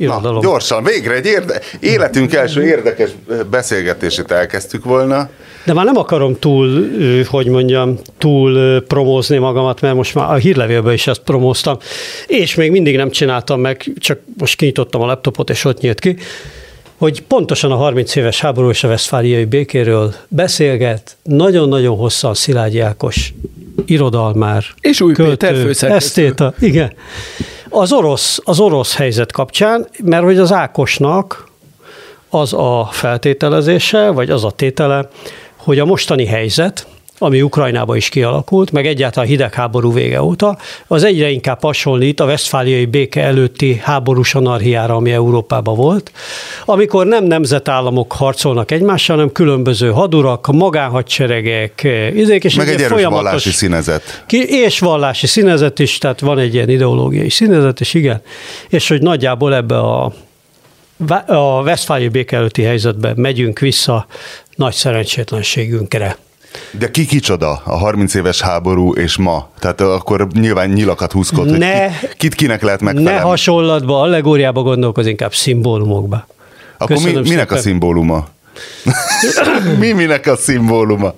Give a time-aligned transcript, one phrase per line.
[0.00, 0.34] irodalom.
[0.34, 3.10] Na, gyorsan, végre egy érde- életünk első érdekes
[3.50, 5.28] beszélgetését elkezdtük volna.
[5.64, 6.90] De már nem akarom túl,
[7.26, 11.78] hogy mondjam, túl promózni magamat, mert most már a hírlevélben is ezt promóztam,
[12.26, 16.16] és még mindig nem csináltam meg, csak most kinyitottam a laptopot, és ott nyílt ki,
[16.98, 23.32] hogy pontosan a 30 éves háború és a veszfáliai békéről beszélget, nagyon-nagyon hosszan Szilágyi Ákos
[23.86, 25.94] irodalmár, És Új Péter főszerkesztő.
[25.94, 26.92] esztéta, igen.
[27.70, 31.48] Az orosz, az orosz helyzet kapcsán, mert hogy az Ákosnak
[32.30, 35.08] az a feltételezése, vagy az a tétele,
[35.56, 36.86] hogy a mostani helyzet,
[37.22, 42.24] ami Ukrajnában is kialakult, meg egyáltalán a hidegháború vége óta, az egyre inkább hasonlít a
[42.24, 46.12] vesztfáliai béke előtti háborús anarhiára, ami Európában volt,
[46.64, 53.50] amikor nem nemzetállamok harcolnak egymással, hanem különböző hadurak, magánhadseregek, izék, és Meg egy erős vallási
[53.50, 54.24] színezet.
[54.26, 58.22] ki, és vallási színezet is, tehát van egy ilyen ideológiai színezet is, igen,
[58.68, 60.12] és hogy nagyjából ebbe a,
[61.26, 64.06] a Westfáli béke előtti helyzetbe megyünk vissza
[64.56, 66.16] nagy szerencsétlenségünkre.
[66.70, 69.48] De ki kicsoda a 30 éves háború és ma?
[69.58, 73.28] Tehát akkor nyilván nyilakat húzkod, hogy Ne- kit, kinek lehet Ne megfelelni.
[73.28, 76.26] hasonlatba, allegóriába gondolkoz, inkább szimbólumokba.
[76.78, 78.28] Akkor mi, Köszönöm minek a szimbóluma?
[79.80, 81.14] mi minek a szimbóluma?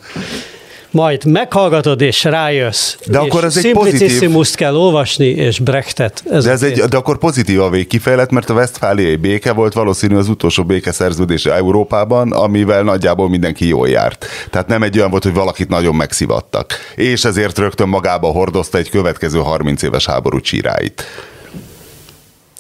[0.93, 2.97] Majd meghallgatod és rájössz.
[3.07, 6.23] De és akkor ez egy Simplicissimus-t kell olvasni, és Brechtet.
[6.31, 10.17] Ez De, ez egy, de akkor pozitív a végkifejlet, mert a Westfáliai béke volt valószínű
[10.17, 14.27] az utolsó békeszerződés Európában, amivel nagyjából mindenki jól járt.
[14.51, 16.73] Tehát nem egy olyan volt, hogy valakit nagyon megszivattak.
[16.97, 21.05] És ezért rögtön magába hordozta egy következő 30 éves háború csíráit.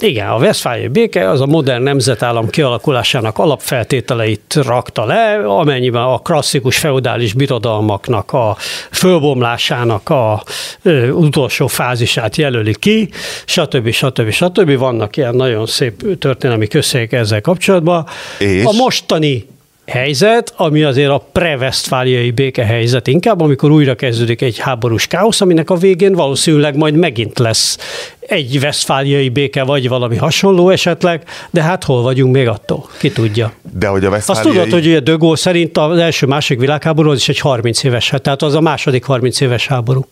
[0.02, 6.78] Igen, a Westfáliai béke az a modern nemzetállam kialakulásának alapfeltételeit rakta le, amennyiben a klasszikus
[6.78, 8.56] feudális birodalmaknak a
[8.90, 10.42] fölbomlásának a
[10.82, 13.08] ö, utolsó fázisát jelöli ki,
[13.44, 13.90] stb.
[13.90, 14.30] stb.
[14.30, 14.78] stb.
[14.78, 18.06] Vannak ilyen nagyon szép történelmi közszék ezzel kapcsolatban.
[18.38, 18.64] És?
[18.64, 19.46] A mostani
[19.86, 25.74] helyzet, ami azért a pre-vesztfáliai békehelyzet inkább, amikor újra kezdődik egy háborús káosz, aminek a
[25.74, 27.78] végén valószínűleg majd megint lesz
[28.20, 32.88] egy vesztfáliai béke, vagy valami hasonló esetleg, de hát hol vagyunk még attól?
[32.98, 33.52] Ki tudja.
[33.78, 34.54] De hogy a Azt Westfáliai...
[34.54, 38.10] tudod, hogy ugye De Gaulle szerint az első másik világháború az is egy 30 éves,
[38.10, 40.06] hát tehát az a második 30 éves háború.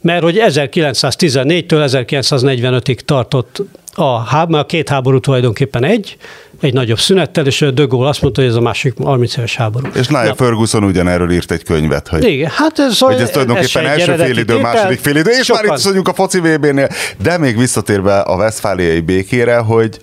[0.00, 3.62] Mert hogy 1914-től 1945-ig tartott
[3.98, 6.16] a, háb- a két háború tulajdonképpen egy,
[6.60, 9.88] egy nagyobb szünettel, és De Gaulle azt mondta, hogy ez a másik 30 éves háború.
[9.94, 14.00] És Niall Ferguson ugyanerről írt egy könyvet, hogy Igen, hát ez, hogy ez tulajdonképpen egy
[14.00, 14.72] első félidő, tétel.
[14.72, 16.88] második félidő, és már Sokan- itt vagyunk a foci VB-nél.
[17.22, 19.98] De még visszatérve a Westfáliai békére, hogy,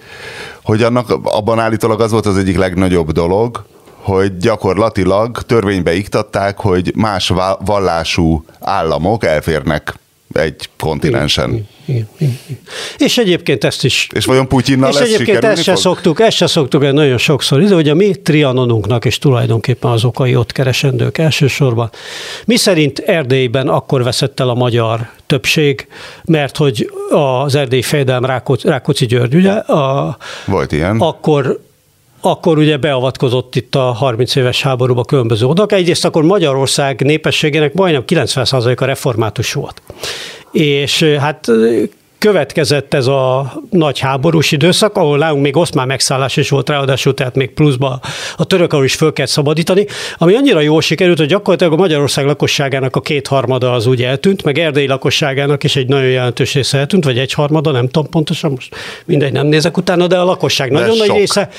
[0.64, 3.66] hogy annak abban állítólag az volt az egyik legnagyobb dolog,
[3.96, 7.32] hogy gyakorlatilag törvénybe iktatták, hogy más
[7.66, 9.94] vallású államok elférnek
[10.38, 11.50] egy kontinensen.
[11.50, 11.68] Igen,
[12.18, 12.62] igen, igen.
[12.98, 16.48] És egyébként ezt is És vajon Putyinnal és lesz egyébként ezt se szoktuk, ezt se
[16.48, 21.18] szoktuk el nagyon sokszor, ide, hogy a mi trianonunknak is tulajdonképpen az okai ott keresendők
[21.18, 21.90] elsősorban.
[22.46, 25.88] Mi szerint Erdélyben akkor veszett el a magyar többség,
[26.26, 31.00] mert hogy az erdélyi fejedelem Rákóczi, Rákóczi György, ugye, a, Volt ilyen.
[31.00, 31.60] akkor
[32.26, 35.72] akkor ugye beavatkozott itt a 30 éves háborúba különböző odak.
[35.72, 39.82] Egyrészt akkor Magyarország népességének majdnem 90%-a református volt.
[40.52, 41.52] És hát
[42.24, 47.36] következett ez a nagy háborús időszak, ahol nálunk még oszmán megszállás is volt ráadásul, tehát
[47.36, 48.00] még pluszba
[48.38, 49.86] a törökről is föl kellett szabadítani,
[50.18, 54.58] ami annyira jól sikerült, hogy gyakorlatilag a Magyarország lakosságának a kétharmada az úgy eltűnt, meg
[54.58, 59.32] Erdély lakosságának is egy nagyon jelentős része eltűnt, vagy egyharmada, nem tudom pontosan, most mindegy,
[59.32, 61.18] nem nézek utána, de a lakosság De nagyon nagy sok.
[61.18, 61.50] része.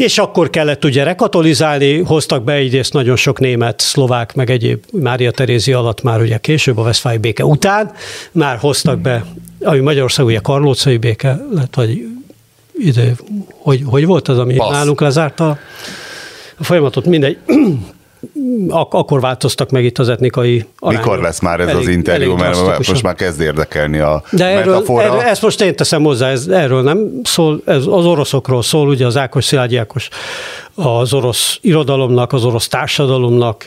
[0.00, 5.30] És akkor kellett ugye rekatolizálni, hoztak be egyrészt nagyon sok német, szlovák, meg egyéb Mária
[5.30, 7.92] Terézi alatt már ugye később a Westfáli béke után,
[8.32, 9.24] már hoztak be,
[9.62, 12.06] ami Magyarország ugye Karlócai béke lett, vagy
[12.78, 13.12] ide,
[13.56, 14.70] hogy, hogy volt az, ami Passz.
[14.70, 15.58] nálunk lezárta
[16.58, 17.38] a folyamatot, mindegy.
[18.68, 21.04] Ak- akkor változtak meg itt az etnikai arányok.
[21.04, 24.74] Mikor lesz már ez Elég- az interjú, mert most már kezd érdekelni a De erről,
[24.74, 25.02] metafora.
[25.02, 29.06] erről, ezt most én teszem hozzá, ez, erről nem szól, ez az oroszokról szól, ugye
[29.06, 30.08] az Ákos Szilágyi Ákos
[30.74, 33.64] az orosz irodalomnak, az orosz társadalomnak,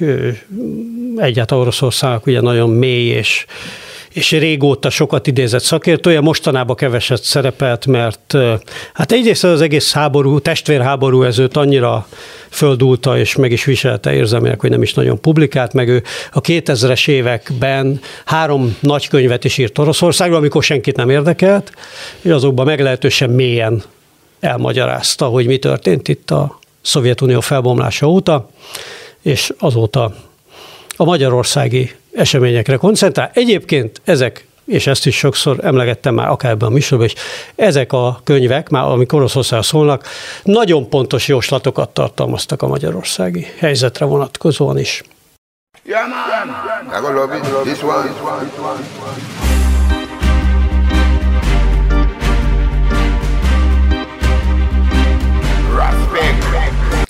[1.18, 3.46] egyáltalán Oroszországnak ugye nagyon mély és
[4.14, 8.38] és régóta sokat idézett szakértője, mostanában keveset szerepelt, mert
[8.94, 12.08] hát egyrészt az egész háború, testvérháború ez őt annyira
[12.50, 16.04] földulta, és meg is viselte érzelmileg, hogy nem is nagyon publikált, meg ő.
[16.32, 21.72] A 2000-es években három nagy könyvet is írt Oroszországról, amikor senkit nem érdekelt,
[22.22, 23.84] és azokban meglehetősen mélyen
[24.40, 28.50] elmagyarázta, hogy mi történt itt a Szovjetunió felbomlása óta,
[29.22, 30.16] és azóta
[30.96, 33.32] a magyarországi eseményekre koncentrál.
[33.34, 37.14] Egyébként ezek és ezt is sokszor emlegettem már akár ebben a műsorban is,
[37.56, 40.08] ezek a könyvek, már amikor Oroszország szólnak,
[40.44, 45.04] nagyon pontos jóslatokat tartalmaztak a magyarországi helyzetre vonatkozóan is.
[45.86, 46.48] Yeah, man.
[46.88, 47.28] I gonna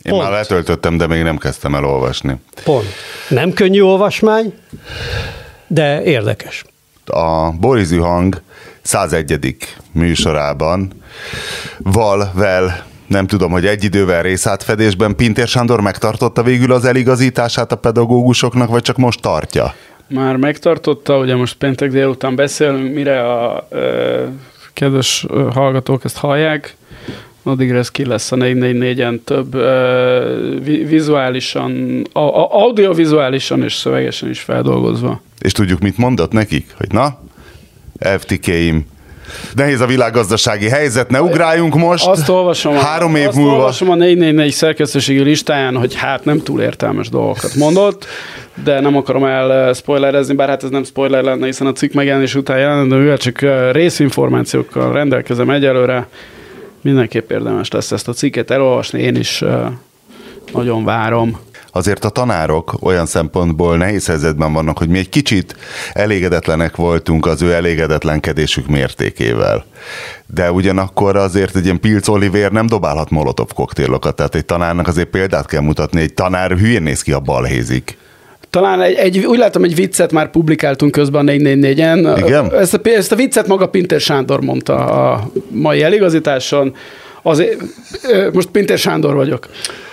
[0.03, 0.23] Én Pont.
[0.23, 2.35] már letöltöttem, de még nem kezdtem el olvasni.
[2.63, 2.85] Pont.
[3.29, 4.53] Nem könnyű olvasmány,
[5.67, 6.63] de érdekes.
[7.05, 8.41] A Boris hang
[8.81, 9.57] 101.
[9.91, 10.91] műsorában
[11.77, 17.75] val, vel, nem tudom, hogy egy idővel részátfedésben Pintér Sándor megtartotta végül az eligazítását a
[17.75, 19.73] pedagógusoknak, vagy csak most tartja?
[20.07, 24.23] Már megtartotta, ugye most péntek délután beszélünk, mire a ö,
[24.73, 26.75] kedves hallgatók ezt hallják,
[27.43, 30.55] addigra ez ki lesz a 444-en több ö,
[30.87, 35.21] vizuálisan, a, a, audiovizuálisan és szövegesen is feldolgozva.
[35.39, 36.73] És tudjuk, mit mondott nekik?
[36.77, 37.19] Hogy na,
[38.19, 38.85] FTK-im,
[39.55, 42.07] nehéz a világgazdasági helyzet, ne ugráljunk most.
[42.07, 43.55] Azt olvasom, három év azt múlva.
[43.55, 48.05] olvasom a 444 szerkesztőségi listáján, hogy hát nem túl értelmes dolgokat mondott,
[48.63, 52.35] de nem akarom el spoilerezni, bár hát ez nem spoiler lenne, hiszen a cikk megjelenés
[52.35, 53.39] után mivel csak
[53.71, 56.07] részinformációkkal rendelkezem egyelőre,
[56.83, 59.43] mindenképp érdemes lesz ezt a cikket elolvasni, én is
[60.53, 61.39] nagyon várom
[61.75, 65.55] azért a tanárok olyan szempontból nehéz helyzetben vannak, hogy mi egy kicsit
[65.93, 69.65] elégedetlenek voltunk az ő elégedetlenkedésük mértékével.
[70.25, 75.09] De ugyanakkor azért egy ilyen Pilc Oliver nem dobálhat molotov koktélokat, tehát egy tanárnak azért
[75.09, 77.97] példát kell mutatni, egy tanár hülyén néz ki, a balhézik.
[78.53, 82.21] Talán egy, egy, úgy látom, egy viccet már publikáltunk közben a 444-en.
[82.25, 82.53] Igen?
[82.53, 86.75] Ezt a, ezt a viccet maga Pinter Sándor mondta a mai eligazításon.
[87.21, 87.61] Azért,
[88.33, 89.47] most Pinter Sándor vagyok.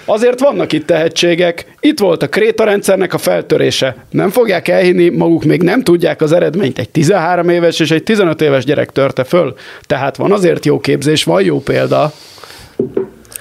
[0.04, 1.74] Azért vannak itt tehetségek.
[1.80, 3.96] Itt volt a Kréta rendszernek a feltörése.
[4.10, 6.78] Nem fogják elhinni, maguk még nem tudják az eredményt.
[6.78, 9.54] Egy 13 éves és egy 15 éves gyerek törte föl.
[9.86, 12.12] Tehát van azért jó képzés, van jó példa.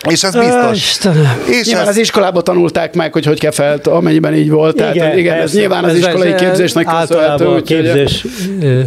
[0.07, 0.77] És ez biztos.
[0.77, 1.41] Istenem.
[1.45, 1.89] És nyilván ez...
[1.89, 4.75] az iskolában tanulták meg, hogy hogy kell felt, amennyiben így volt.
[4.75, 7.45] Igen, Tehát, igen ez, ez nyilván az iskolai képzésnek köszönhető.
[7.45, 8.25] A képzés.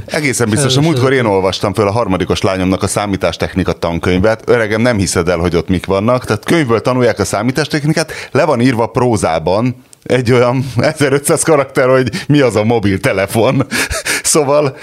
[0.06, 0.76] Egészen biztos.
[0.76, 4.43] A múltkor én olvastam föl a harmadikos lányomnak a számítástechnika tankönyvet.
[4.47, 6.25] Öregem, nem hiszed el, hogy ott mik vannak.
[6.25, 12.40] Tehát könyvből tanulják a számítástechnikát, le van írva prózában, egy olyan 1500 karakter, hogy mi
[12.40, 13.66] az a mobiltelefon.
[14.22, 14.76] szóval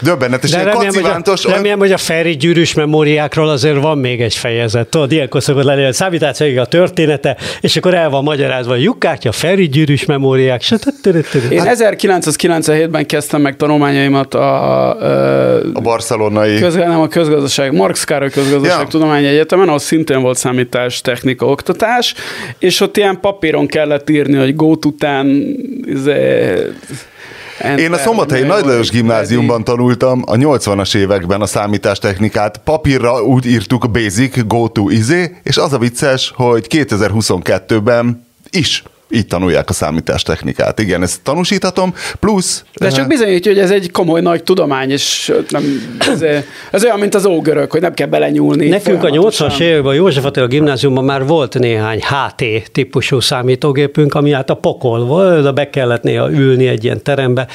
[0.00, 4.34] döbbenetes, De remélem, hogy a, remélem, hogy a Ferri gyűrűs memóriákról azért van még egy
[4.34, 4.88] fejezet.
[4.88, 9.68] Tudod, ilyenkor szokott lenni a számításaik a története, és akkor el van magyarázva, lyukkártya, Ferri
[9.68, 10.62] gyűrűs memóriák,
[11.50, 18.30] Én 1997-ben kezdtem meg tanulmányaimat a, a, a barcelonai közgaz, nem a közgazdaság, Marx Károly
[18.30, 18.86] közgazdaság ja.
[18.86, 22.14] tudományi egyetemen, ahol szintén volt számítás technika oktatás,
[22.58, 25.26] és ott ilyen papíron kellett írni, hogy gót után
[25.84, 26.54] izé,
[27.78, 32.60] én a Szombathelyi Nagy Lajos gimnáziumban tanultam a 80-as években a számítástechnikát.
[32.64, 39.26] Papírra úgy írtuk basic, go to izé, és az a vicces, hogy 2022-ben is így
[39.26, 40.78] tanulják a számítástechnikát.
[40.78, 42.64] Igen, ezt tanúsíthatom, plusz...
[42.74, 45.64] De csak bizonyítja, hogy ez egy komoly nagy tudomány, és nem,
[45.98, 46.24] ez,
[46.70, 48.68] ez olyan, mint az ógörök, hogy nem kell belenyúlni.
[48.68, 54.32] Nekünk a 80-as években a József Attila gimnáziumban már volt néhány HT típusú számítógépünk, ami
[54.32, 57.46] hát a pokol volt, de be kellett néha ülni egy ilyen terembe.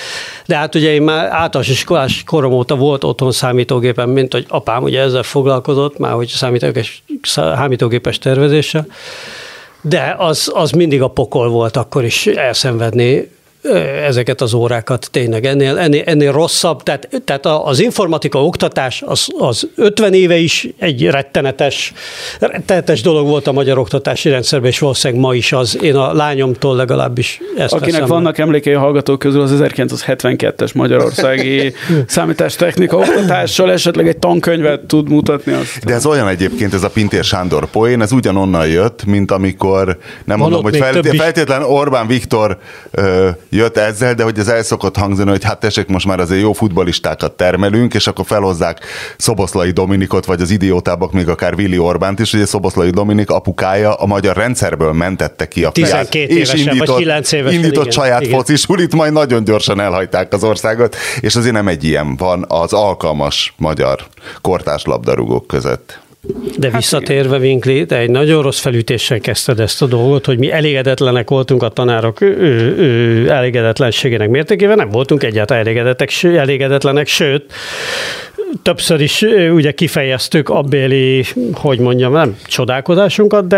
[0.45, 4.83] De hát ugye én már általános iskolás korom óta volt otthon számítógépem, mint hogy apám
[4.83, 8.88] ugye ezzel foglalkozott, már hogy számítógépes, számítógépes tervezéssel
[9.88, 13.32] de az, az mindig a pokol volt akkor is elszenvedni
[14.06, 16.84] ezeket az órákat tényleg ennél, ennél, ennél rosszabb.
[16.84, 21.94] Tehát, tehát az informatika oktatás az, az 50 éve is egy rettenetes,
[22.40, 25.78] rettenetes dolog volt a magyar oktatási rendszerben, és valószínűleg ma is az.
[25.82, 28.08] Én a lányomtól legalábbis ezt Akinek veszem.
[28.08, 31.74] vannak emlékei a hallgatók közül az 1972-es magyarországi
[32.08, 35.54] számítástechnika oktatással esetleg egy tankönyvet tud mutatni.
[35.54, 35.86] Azt.
[35.86, 39.86] De ez olyan egyébként, ez a Pintér Sándor poén, ez ugyanonnan jött, mint amikor,
[40.26, 40.78] nem Van mondom, hogy
[41.18, 42.58] feltétlen Orbán Viktor
[42.92, 46.42] ö, jött ezzel, de hogy ez el szokott hangzani, hogy hát tessék, most már azért
[46.42, 48.80] jó futbalistákat termelünk, és akkor felhozzák
[49.18, 54.06] Szoboszlai Dominikot, vagy az idiótábbak még akár Willi Orbánt is, a Szoboszlai Dominik apukája a
[54.06, 58.34] magyar rendszerből mentette ki a fiát, és indított, vagy 9 évesen, indított igen, saját igen.
[58.34, 63.54] focisulit, majd nagyon gyorsan elhagyták az országot, és azért nem egy ilyen van az alkalmas
[63.58, 64.06] magyar
[64.42, 66.06] kortárs labdarúgók között.
[66.57, 70.51] De hát visszatérve Winkli, te egy nagyon rossz felütéssel kezdted ezt a dolgot, hogy mi
[70.51, 72.38] elégedetlenek voltunk a tanárok ő,
[72.77, 77.53] ő, elégedetlenségének mértékével, nem voltunk egyáltalán elégedettek, elégedetlenek, sőt,
[78.62, 79.21] többször is
[79.51, 83.57] ugye kifejeztük abbéli, hogy mondjam, nem csodálkozásunkat, de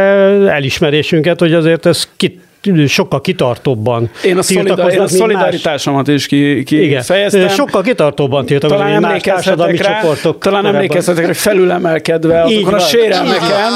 [0.50, 2.42] elismerésünket, hogy azért ez kit
[2.88, 7.02] sokkal kitartóbban Én a, szolidar, én a szolidaritásomat is ki, ki Igen.
[7.02, 7.48] fejeztem.
[7.48, 10.40] Sokkal kitartóbban tiltakoznak, talán más társadalmi rá, csoportok.
[10.40, 10.82] talán korábban.
[10.82, 13.72] emlékeztetek, hogy felülemelkedve azokon a sérelmeken.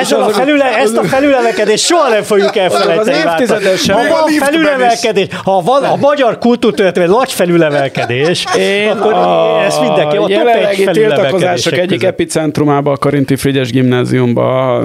[0.00, 3.22] Ezzel a felüle, ezt a felülemelkedést soha nem fogjuk elfelejteni.
[3.46, 9.80] Az Ha van felülemelkedés, ha van a magyar kultúrtörténet nagy felülemelkedés, Én akkor a ezt
[9.80, 14.82] mindenki, a jelenlegi tiltakozások egyik epicentrumába a Karinti Frigyes gimnáziumba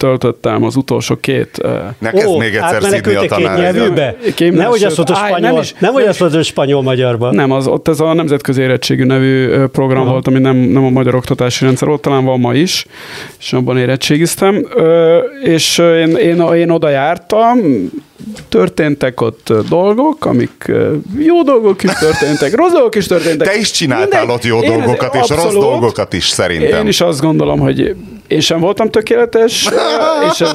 [0.00, 1.58] töltöttem az utolsó két
[1.98, 3.58] Ne kezd Ó, még egyszer szidni a átmenekültek két tanár.
[3.58, 4.16] nyelvűbe?
[4.34, 7.34] Kémnes- Nehogy azt mondod Áj, nem spanyol, is- nem, hogy azt mondod spanyol-magyarban.
[7.34, 10.10] Nem, az, ott ez a nemzetközi érettségű nevű program Aha.
[10.10, 12.86] volt, ami nem, nem a magyar oktatási rendszer volt, talán van ma is,
[13.40, 14.66] és abban érettségiztem.
[14.74, 17.58] Ö, És én, én, én oda jártam,
[18.48, 20.72] történtek ott dolgok, amik
[21.18, 23.48] jó dolgok is történtek, rossz dolgok is történtek.
[23.48, 24.36] Te is csináltál Mindegy.
[24.36, 25.60] ott jó dolgokat, és rossz abszolút.
[25.60, 26.80] dolgokat is szerintem.
[26.80, 27.96] Én is azt gondolom, hogy
[28.30, 29.68] én sem voltam tökéletes,
[30.32, 30.54] és ez,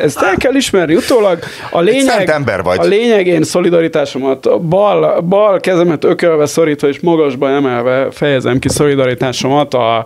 [0.00, 1.38] ezt el kell ismerni utólag.
[1.70, 2.78] A lényeg, szent ember vagy.
[2.78, 9.74] A lényeg, én szolidaritásomat bal, bal kezemet ökölve szorítva és magasba emelve fejezem ki szolidaritásomat
[9.74, 10.04] a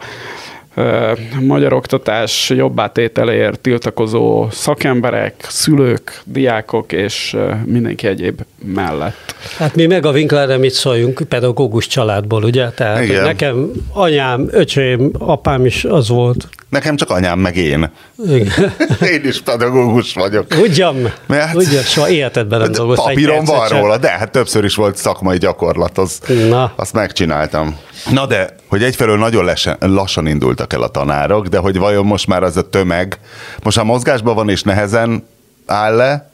[1.40, 9.34] magyar oktatás jobbátételéért tiltakozó szakemberek, szülők, diákok és mindenki egyéb mellett.
[9.58, 12.68] Hát mi meg a Winklerre mit szóljunk, pedagógus családból, ugye?
[12.70, 13.24] Tehát Igen.
[13.24, 16.48] nekem anyám, öcsém, apám is az volt.
[16.68, 17.90] Nekem csak anyám, meg én.
[18.28, 18.72] Igen.
[19.14, 20.46] Én is pedagógus vagyok.
[20.62, 23.08] Ugyan, Mert- ugyan, soha életedben nem dolgoztál.
[23.08, 26.72] egy Papíron van róla, de hát többször is volt szakmai gyakorlat, az, Na.
[26.76, 27.78] azt megcsináltam.
[28.10, 32.26] Na de, hogy egyfelől nagyon lesen, lassan indultak el a tanárok, de hogy vajon most
[32.26, 33.18] már az a tömeg,
[33.62, 35.26] most már mozgásban van és nehezen
[35.66, 36.30] áll le,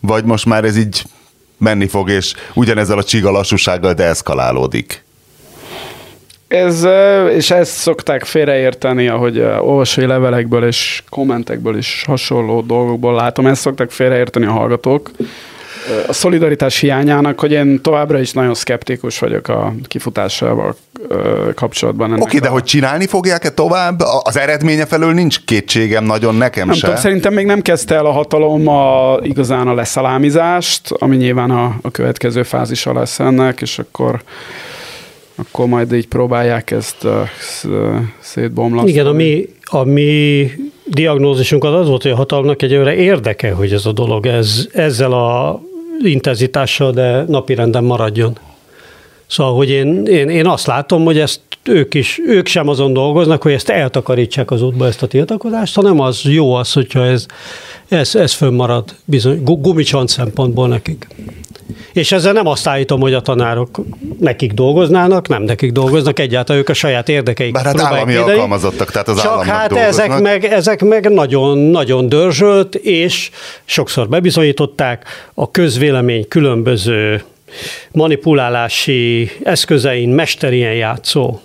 [0.00, 1.02] vagy most már ez így
[1.56, 5.04] menni fog, és ugyanezzel a csiga lassúsággal deeszkalálódik.
[6.48, 6.86] Ez,
[7.30, 13.90] és ezt szokták félreérteni, ahogy olvasói levelekből és kommentekből is hasonló dolgokból látom, ezt szokták
[13.90, 15.10] félreérteni a hallgatók.
[16.06, 20.76] A szolidaritás hiányának, hogy én továbbra is nagyon szkeptikus vagyok a kifutásával
[21.54, 22.20] kapcsolatban.
[22.20, 24.00] Oké, de a- hogy csinálni fogják-e tovább?
[24.22, 26.80] Az eredménye felől nincs kétségem nagyon nekem Nem se.
[26.86, 31.76] tudom, szerintem még nem kezdte el a hatalom a, igazán a leszalámizást, ami nyilván a,
[31.82, 34.22] a következő fázisa lesz ennek, és akkor
[35.36, 37.06] akkor majd így próbálják ezt
[38.20, 38.90] szétbomlasztani.
[38.92, 40.50] Igen, a mi, a mi
[40.84, 45.12] diagnózisunk az az volt, hogy a hatalomnak egyelőre érdeke, hogy ez a dolog ez, ezzel
[45.12, 45.60] a
[46.02, 48.38] intenzitással, de napirenden maradjon.
[49.26, 53.42] Szóval, hogy én, én, én azt látom, hogy ezt ők is, ők sem azon dolgoznak,
[53.42, 57.26] hogy ezt eltakarítsák az útba ezt a tiltakozást, hanem az jó az, hogyha ez,
[57.88, 61.06] ez, ez fönnmarad bizony, gu- gumicsont szempontból nekik.
[61.92, 63.80] És ezzel nem azt állítom, hogy a tanárok
[64.20, 68.30] nekik dolgoznának, nem nekik dolgoznak, egyáltalán ők a saját érdekeiket Bár hát állami védeni.
[68.30, 70.06] alkalmazottak, tehát az Csak hát dolgoznak.
[70.06, 73.30] ezek meg, ezek meg nagyon, nagyon dörzsölt, és
[73.64, 75.04] sokszor bebizonyították
[75.34, 77.22] a közvélemény különböző
[77.92, 81.40] manipulálási eszközein mesterien játszó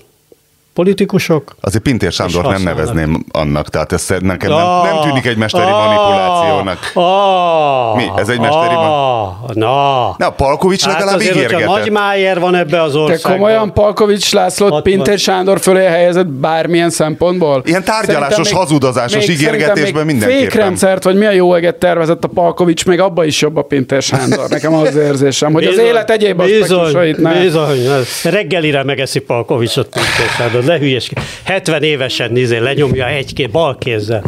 [0.80, 1.56] politikusok.
[1.62, 5.72] Azért Pintér Sándor nem nevezném annak, tehát ez nekem Ah, nem, nem tűnik egy mesteri
[5.72, 6.92] ah, manipulációnak.
[6.94, 8.22] ah, Mi?
[8.22, 11.68] Ez egy mesteri ah, Na, Na, Palkovics hát legalább ígérgetett.
[11.68, 13.32] Nagy Májer van ebbe az Te országban.
[13.32, 15.18] komolyan Palkovics Lászlót Pintér.
[15.20, 17.62] Sándor fölé helyezett bármilyen szempontból?
[17.66, 20.50] Ilyen tárgyalásos, hazudozásos ígérgetésben mindenképpen.
[20.50, 24.02] Fékrendszert, vagy mi a jó eget tervezett a Palkovics, még abba is jobb a Pintér
[24.02, 24.50] Sándor.
[24.50, 27.42] Nekem az érzésem, hogy az élet egyéb aspektusait ne.
[27.42, 27.80] Bizony,
[28.24, 31.26] reggelire megeszi Palkovicsot Pintér Sándor, ne hülyeskedj.
[31.44, 34.24] 70 évesen nézé, lenyomja egy-két bal kézzel.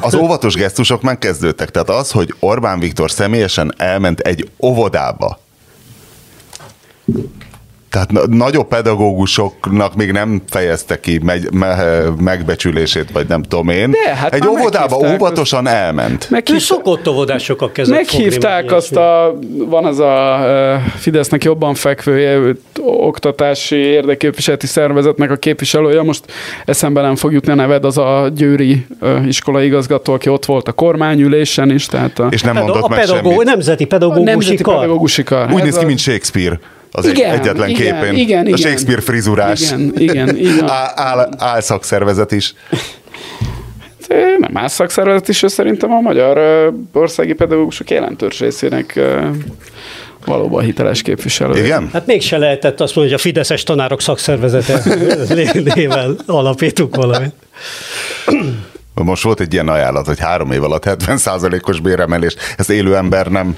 [0.00, 1.70] Az óvatos gesztusok megkezdődtek.
[1.70, 5.40] Tehát az, hogy Orbán Viktor személyesen elment egy óvodába,
[7.90, 11.76] tehát na- nagyobb pedagógusoknak még nem fejezte ki megy, me,
[12.20, 13.90] megbecsülését, vagy nem tudom én.
[13.90, 16.24] De, hát egy óvodába óvatosan elment.
[16.24, 20.38] Ő Meghívták, szokott óvodásokat kezet meghívták fogni, azt a, van az a
[20.96, 26.24] Fidesznek jobban fekvő oktatási érdekképviseleti szervezetnek a képviselője, most
[26.64, 30.68] eszembe nem fog jutni a neved, az a győri ö, iskolai igazgató, aki ott volt
[30.68, 33.44] a kormányülésen is, tehát a, És nem a, mondott a meg pedagó, semmit.
[33.46, 34.74] nemzeti a pedagógusi nemzeti kar.
[34.74, 35.46] pedagógusi kar.
[35.52, 36.58] Úgy Ez néz ki, a- mint Shakespeare.
[36.92, 38.14] Az Igen, egy egyetlen igen, képen.
[38.14, 38.58] igen, a igen.
[38.58, 39.60] Shakespeare frizurás.
[39.60, 40.70] Igen, igen, így van.
[40.94, 42.54] Áll, áll, szakszervezet is.
[44.38, 46.38] Nem más szakszervezet is, szerintem a magyar
[46.92, 49.00] országi pedagógusok jelentős részének
[50.24, 51.64] valóban hiteles képviselő.
[51.64, 51.88] Igen?
[51.92, 54.82] Hát mégse lehetett azt mondani, hogy a Fideszes tanárok szakszervezete
[55.34, 57.32] Né- néven alapítunk valamit.
[58.94, 62.34] Most volt egy ilyen ajánlat, hogy három év alatt 70%-os béremelés.
[62.56, 63.54] Ezt élő ember nem,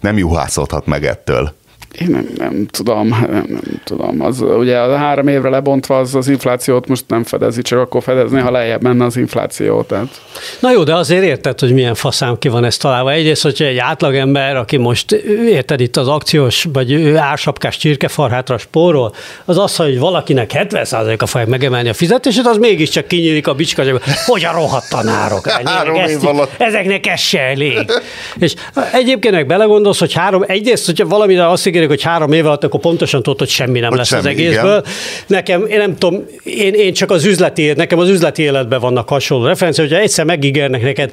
[0.00, 1.54] nem juhászolhat meg ettől.
[1.92, 4.20] Én nem, nem tudom, nem, nem tudom.
[4.20, 8.40] Az, ugye a három évre lebontva az, az inflációt most nem fedezi, csak akkor fedezni,
[8.40, 9.82] ha lejjebb menne az infláció.
[9.82, 10.20] Tehát.
[10.60, 13.12] Na jó, de azért érted, hogy milyen faszám ki van ez találva.
[13.12, 15.12] Egyrészt, hogyha egy átlagember, aki most
[15.48, 19.14] érted itt az akciós vagy ársapkás csirkefarhátra spórol,
[19.44, 23.82] az az, hogy valakinek 70%-a fogja megemelni a fizetését, az mégiscsak kinyílik a bicska,
[24.26, 25.46] hogy a rohadt tanárok.
[25.98, 26.26] Ezt,
[26.58, 27.78] ezeknek ez se elég.
[28.38, 28.54] És
[28.92, 33.22] egyébként belegondolsz, hogy három, egyrészt, hogyha valamire azt ígérik, hogy három év alatt, akkor pontosan
[33.22, 34.78] tudod, hogy semmi nem hogy lesz semmi, az egészből.
[34.78, 34.92] Igen.
[35.26, 39.46] Nekem, én nem tudom, én, én csak az üzleti, nekem az üzleti életben vannak hasonló
[39.46, 41.10] referenciák, hogyha egyszer megígérnek neked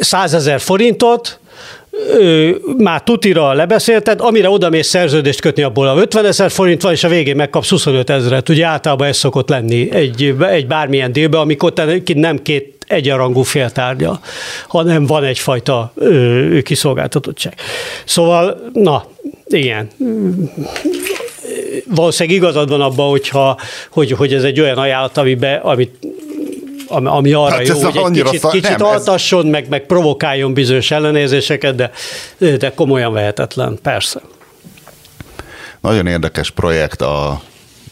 [0.00, 1.40] százezer forintot,
[2.78, 7.04] már tutira lebeszélted, amire oda mész szerződést kötni, abból a 50 ezer forint van, és
[7.04, 8.48] a végén megkapsz 25 ezeret.
[8.48, 14.20] Ugye általában ez szokott lenni egy, egy bármilyen délbe, amikor te nem két egyenrangú féltárgya,
[14.68, 17.54] hanem van egyfajta ö, kiszolgáltatottság.
[18.04, 19.04] Szóval, na,
[19.46, 19.90] igen
[21.88, 23.58] valószínűleg igazad van abban, hogyha,
[23.90, 25.98] hogy, hogy ez egy olyan ajánlat, amibe, amit
[26.88, 28.50] ami arra hát jó, hogy egy kicsit, szak...
[28.50, 29.50] kicsit nem, altasson, ez...
[29.50, 31.90] meg, meg provokáljon bizonyos ellenérzéseket, de,
[32.56, 34.20] de komolyan vehetetlen, persze.
[35.80, 37.42] Nagyon érdekes projekt a,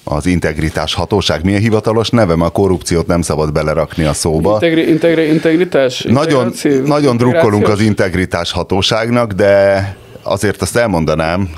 [0.05, 1.45] az integritás hatóság.
[1.45, 2.33] Mi a hivatalos neve?
[2.33, 4.53] A korrupciót nem szabad belerakni a szóba.
[4.53, 6.03] Integri, integri, integritás?
[6.09, 6.53] Nagyon,
[6.85, 11.51] nagyon drukkolunk az integritás hatóságnak, de azért azt elmondanám,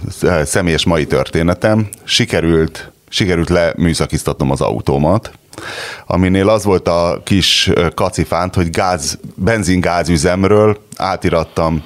[0.44, 5.32] személyes mai történetem, sikerült, sikerült leműszakiztatnom az autómat,
[6.06, 11.82] aminél az volt a kis kacifánt, hogy gáz, benzingázüzemről átirattam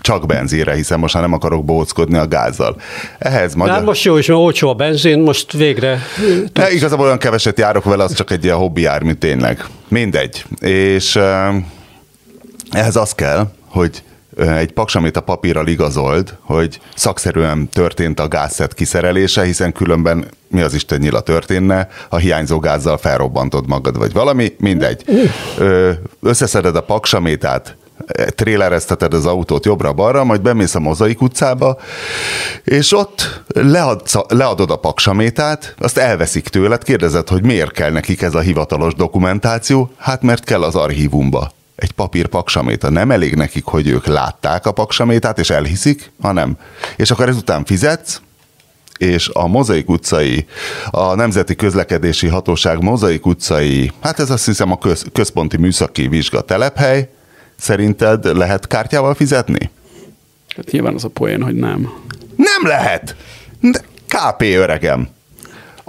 [0.00, 2.80] csak benzinre, hiszen most már nem akarok bóckodni a gázzal.
[3.18, 3.74] Ehhez magyar...
[3.74, 5.98] Hát most jó is, mert olcsó a benzin, most végre...
[6.52, 9.64] Ne, igazából olyan keveset járok vele, az csak egy ilyen hobbi jármű tényleg.
[9.88, 10.44] Mindegy.
[10.60, 11.18] És
[12.70, 14.02] ehhez az kell, hogy
[14.36, 20.74] egy paksamét a papírral igazold, hogy szakszerűen történt a gázszet kiszerelése, hiszen különben mi az
[20.74, 25.04] Isten nyila történne, ha hiányzó gázzal felrobbantod magad, vagy valami, mindegy.
[26.22, 27.76] Összeszeded a paksamétát,
[28.34, 31.78] trélerezteted az autót jobbra-balra, majd bemész a Mozaik utcába,
[32.64, 38.34] és ott leadsz, leadod a paksamétát, azt elveszik tőled, kérdezed, hogy miért kell nekik ez
[38.34, 42.90] a hivatalos dokumentáció, hát mert kell az archívumba egy papír paksaméta.
[42.90, 46.56] Nem elég nekik, hogy ők látták a paksamétát, és elhiszik, hanem.
[46.96, 48.20] És akkor ezután fizetsz,
[48.98, 50.46] és a Mozaik utcai,
[50.90, 56.40] a Nemzeti Közlekedési Hatóság Mozaik utcai, hát ez azt hiszem a köz, központi műszaki vizsga
[56.40, 57.08] telephely,
[57.60, 59.70] szerinted lehet kártyával fizetni?
[60.56, 61.92] Hát nyilván az a poén, hogy nem.
[62.36, 63.16] Nem lehet!
[64.06, 65.08] KP öregem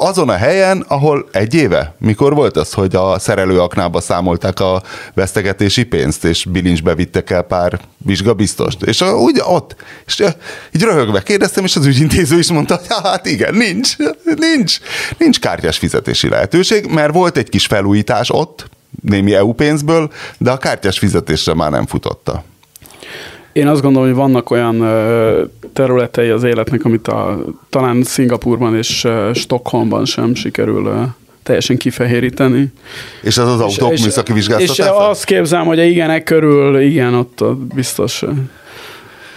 [0.01, 5.83] azon a helyen, ahol egy éve, mikor volt az, hogy a szerelőaknába számolták a vesztegetési
[5.83, 10.23] pénzt, és bilincsbe vittek el pár vizsgabiztost, és úgy ott, és
[10.71, 13.95] így röhögve kérdeztem, és az ügyintéző is mondta, hogy hát igen, nincs,
[14.35, 14.77] nincs,
[15.17, 18.69] nincs kártyás fizetési lehetőség, mert volt egy kis felújítás ott,
[19.01, 22.43] némi EU pénzből, de a kártyás fizetésre már nem futotta.
[23.53, 24.77] Én azt gondolom, hogy vannak olyan
[25.73, 32.73] területei az életnek, amit a, talán Szingapurban és Stockholmban sem sikerül teljesen kifehéríteni.
[33.21, 34.77] És az az autók és, műszaki vizsgáztatás?
[34.77, 38.23] És azt képzelem, hogy igen, e körül, igen, ott, ott biztos,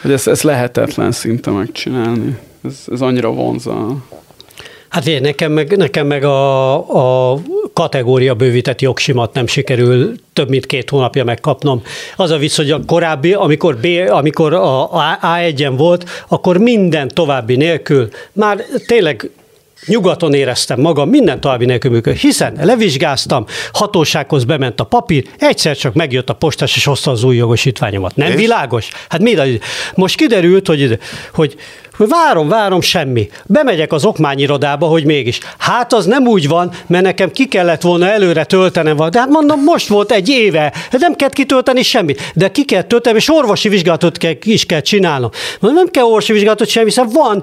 [0.03, 2.39] hogy ezt, ezt lehetetlen szinte megcsinálni.
[2.65, 3.97] Ez, ez annyira vonza.
[4.95, 7.39] Hát én, nekem meg, nekem meg a, a
[7.73, 11.83] kategória bővített jogsimat nem sikerül több mint két hónapja megkapnom.
[12.17, 17.57] Az a vicc, hogy a korábbi, amikor, B, amikor a A1-en volt, akkor minden további
[17.57, 19.31] nélkül már tényleg
[19.87, 25.95] nyugaton éreztem magam, minden további nélkül működő, hiszen levizsgáztam, hatósághoz bement a papír, egyszer csak
[25.95, 28.17] megjött a postás és hozta az új jogosítványomat.
[28.17, 28.35] Nem és?
[28.35, 28.89] világos?
[29.09, 29.37] Hát mi?
[29.95, 30.99] Most kiderült, hogy
[31.33, 31.57] hogy
[31.97, 33.29] várom, várom, semmi.
[33.47, 35.39] Bemegyek az okmányirodába, hogy mégis.
[35.59, 39.63] Hát az nem úgy van, mert nekem ki kellett volna előre töltenem, de hát mondom,
[39.63, 44.19] most volt egy éve, nem kell kitölteni semmit, de ki kell töltenem, és orvosi vizsgálatot
[44.19, 45.31] kell, is kell csinálnom.
[45.61, 47.43] Mondom, nem kell orvosi vizsgálatot sem, hiszen van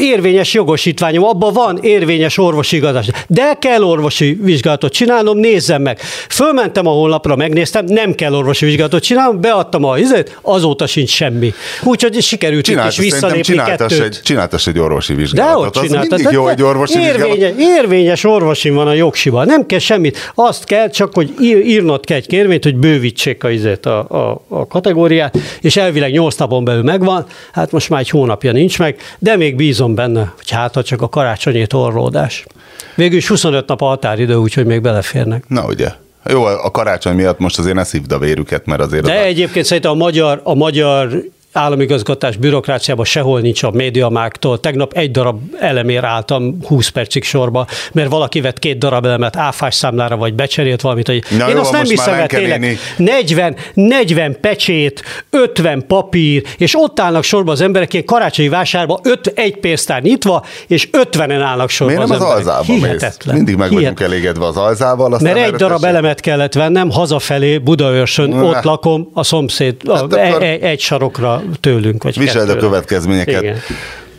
[0.00, 3.06] érvényes jogosítványom, abban van érvényes orvosi igazás.
[3.26, 5.98] De kell orvosi vizsgálatot csinálnom, nézzem meg.
[6.28, 11.52] Fölmentem a honlapra, megnéztem, nem kell orvosi vizsgálatot csinálnom, beadtam a izét, azóta sincs semmi.
[11.82, 15.74] Úgyhogy sikerült Csinált, is visszalépni csináltas egy, csináltas egy orvosi vizsgálatot.
[15.74, 16.18] De ott csináltad.
[16.18, 17.58] mindig jó egy orvosi érvényes, vizsgálat.
[17.58, 19.46] Érvényes orvosi van a jogsiban.
[19.46, 20.32] Nem kell semmit.
[20.34, 24.66] Azt kell, csak hogy írnod kell egy kérvényt, hogy bővítsék a, izét, a, a, a
[24.66, 27.26] kategóriát, és elvileg 8 napon belül megvan.
[27.52, 31.02] Hát most már egy hónapja nincs meg, de még bízom benne, hogy hát ha csak
[31.02, 32.46] a karácsonyi torlódás.
[32.94, 35.44] Végül is 25 nap a határidő, úgyhogy még beleférnek.
[35.48, 35.88] Na ugye.
[36.30, 39.04] Jó, a karácsony miatt most azért ne szívd a vérüket, mert azért...
[39.04, 39.22] De a...
[39.22, 41.22] egyébként szerintem a magyar, a magyar
[41.58, 44.60] államigazgatás bürokráciában sehol nincs a médiamáktól.
[44.60, 49.74] Tegnap egy darab elemért álltam 20 percig sorba, mert valaki vett két darab elemet áfás
[49.74, 51.06] számlára, vagy becserélt valamit.
[51.06, 52.60] Hogy Na Én jó, azt nem hiszem el tényleg.
[52.60, 52.76] néni.
[52.96, 59.32] 40, 40 pecsét, 50 papír, és ott állnak sorba az emberek ilyen karácsonyi vásárba, 5,
[59.34, 62.46] egy pénztár nyitva, és 50-en állnak sorba Miért nem az, emberek.
[62.46, 62.82] alzába mész?
[62.82, 63.36] Hihetetlen.
[63.36, 65.12] Mindig meg vagyunk elégedve az alzával.
[65.12, 65.94] aztán Mert egy darab tessék.
[65.94, 71.42] elemet kellett vennem, hazafelé Budaörsön, ott lakom, a szomszéd, a, Hát akkor- egy, egy sarokra
[71.60, 73.42] tőlünk, vagy Viseld a következményeket.
[73.42, 73.58] Igen.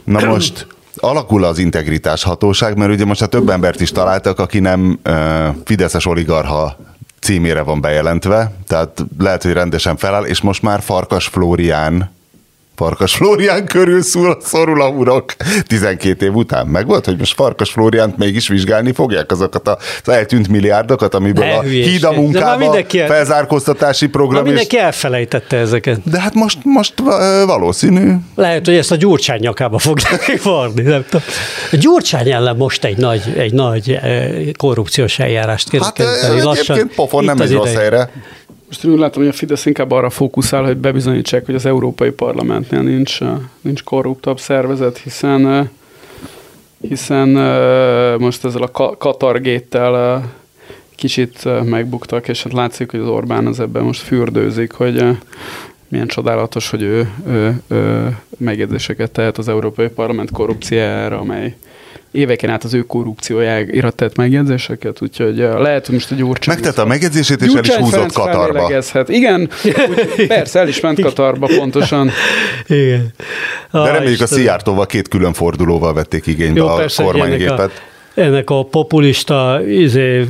[0.04, 4.60] Na most alakul az integritás hatóság, mert ugye most a több embert is találtak, aki
[4.60, 6.78] nem uh, Fideszes oligarha
[7.20, 12.12] címére van bejelentve, tehát lehet, hogy rendesen feláll, és most már Farkas Flórián
[12.80, 15.34] Farkas Flórián körül szól, szorul a urok
[15.68, 16.68] 12 év után.
[16.68, 21.54] Meg volt, hogy most Farkas Flóriánt mégis vizsgálni fogják azokat az eltűnt milliárdokat, amiből Ne
[21.54, 24.48] a híd a már munkába, el- felzárkóztatási program, és...
[24.48, 26.00] mindenki elfelejtette ezeket.
[26.04, 26.94] de hát most, most
[27.46, 31.26] valószínű, Lehet, hogy ezt a Gyurcsány nyakába fogják varni, nem tudom.
[31.72, 34.00] A Gyurcsány ellen most egy nagy, egy nagy
[34.58, 38.10] korrupciós eljárást kell Hát egyébként pofon nem Itt egy rossz helyre.
[38.70, 42.12] Most én úgy látom, hogy a Fidesz inkább arra fókuszál, hogy bebizonyítsák, hogy az Európai
[42.12, 43.20] Parlamentnél nincs,
[43.62, 45.70] nincs korruptabb szervezet, hiszen
[46.82, 47.30] hiszen
[48.20, 50.24] most ezzel a Ka- Katargéttel
[50.96, 55.04] kicsit megbuktak, és hát látszik, hogy az Orbán az ebben most fürdőzik, hogy
[55.88, 61.56] milyen csodálatos, hogy ő, ő, ő megjegyzéseket tehet az Európai Parlament korrupciájára, amely
[62.12, 66.56] éveken át az ő korrupciójára tett megjegyzéseket, úgyhogy uh, lehet, hogy most a Gyurcsány...
[66.56, 68.84] Megtette a megjegyzését, és el is húzott Ferenc Katarba.
[69.08, 69.50] Igen,
[69.90, 72.12] úgy, persze, el is ment Katarba pontosan.
[72.68, 73.14] Igen.
[73.72, 74.34] De Ah, reméljük a Istenem.
[74.34, 77.82] Szijjártóval két külön fordulóval vették igénybe Jó, a persze, hogy ennek a, kormánygépet.
[78.14, 80.26] ennek a populista izé,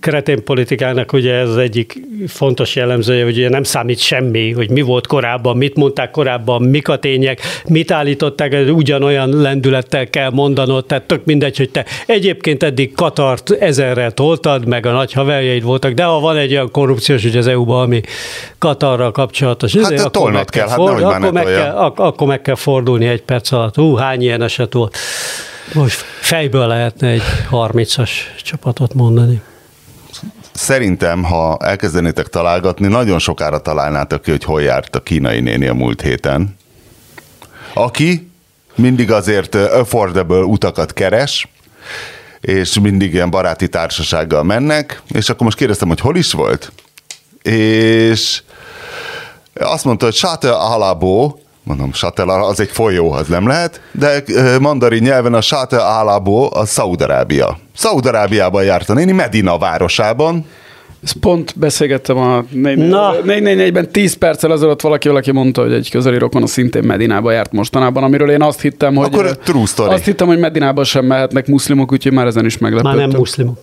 [0.00, 4.80] kretén politikának ugye ez az egyik fontos jellemzője, hogy ugye nem számít semmi, hogy mi
[4.80, 10.86] volt korábban, mit mondták korábban, mik a tények, mit állították, ez ugyanolyan lendülettel kell mondanod,
[10.86, 15.92] tehát tök mindegy, hogy te egyébként eddig Katart ezerre toltad, meg a nagy haverjaid voltak,
[15.92, 18.00] de ha van egy olyan korrupciós ügy az EU-ban, ami
[18.58, 22.42] Katarral kapcsolatos, Hát de akkor meg kell, hát fordul- akkor, meg kell, ak- akkor meg
[22.42, 23.74] kell fordulni egy perc alatt.
[23.74, 24.96] Hú, hány ilyen eset volt.
[25.72, 28.10] Most fejből lehetne egy 30-as
[28.42, 29.42] csapatot mondani.
[30.52, 35.74] Szerintem, ha elkezdenétek találgatni, nagyon sokára találnátok ki, hogy hol járt a kínai néni a
[35.74, 36.56] múlt héten.
[37.74, 38.30] Aki
[38.74, 41.48] mindig azért affordable utakat keres,
[42.40, 46.72] és mindig ilyen baráti társasággal mennek, és akkor most kérdeztem, hogy hol is volt,
[47.42, 48.42] és
[49.54, 54.22] azt mondta, hogy Sátel Alabo, mondom, Sátel az egy folyó, az nem lehet, de
[54.60, 57.58] mandarin nyelven a Sátel Alabo az Szaudarábia.
[57.76, 60.46] Szaudarábiában járt a néni, Medina városában,
[61.04, 62.44] Ezt pont beszélgettem a
[62.76, 63.14] Na.
[63.26, 68.02] 444-ben 10 perccel ezelőtt valaki, valaki mondta, hogy egy közeli rokon szintén Medinába járt mostanában,
[68.02, 69.06] amiről én azt hittem, hogy...
[69.06, 69.94] Akkor true story.
[69.94, 72.98] Azt hittem, hogy Medinába sem mehetnek muszlimok, úgyhogy már ezen is meglepődtem.
[72.98, 73.58] Már nem muszlimok.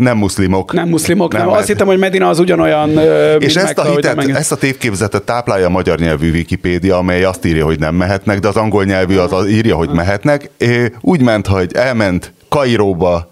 [0.00, 0.72] Nem muszlimok.
[0.72, 1.46] Nem muszlimok, nem.
[1.46, 2.90] Nem, Azt hittem, hogy Medina az ugyanolyan,
[3.38, 7.24] És ezt a, Mekka, hitet, enged- ezt a tévképzetet táplálja a magyar nyelvű Wikipédia, amely
[7.24, 10.50] azt írja, hogy nem mehetnek, de az angol nyelvű az az írja, hogy mehetnek.
[11.00, 13.28] Úgy ment, hogy elment Kairóba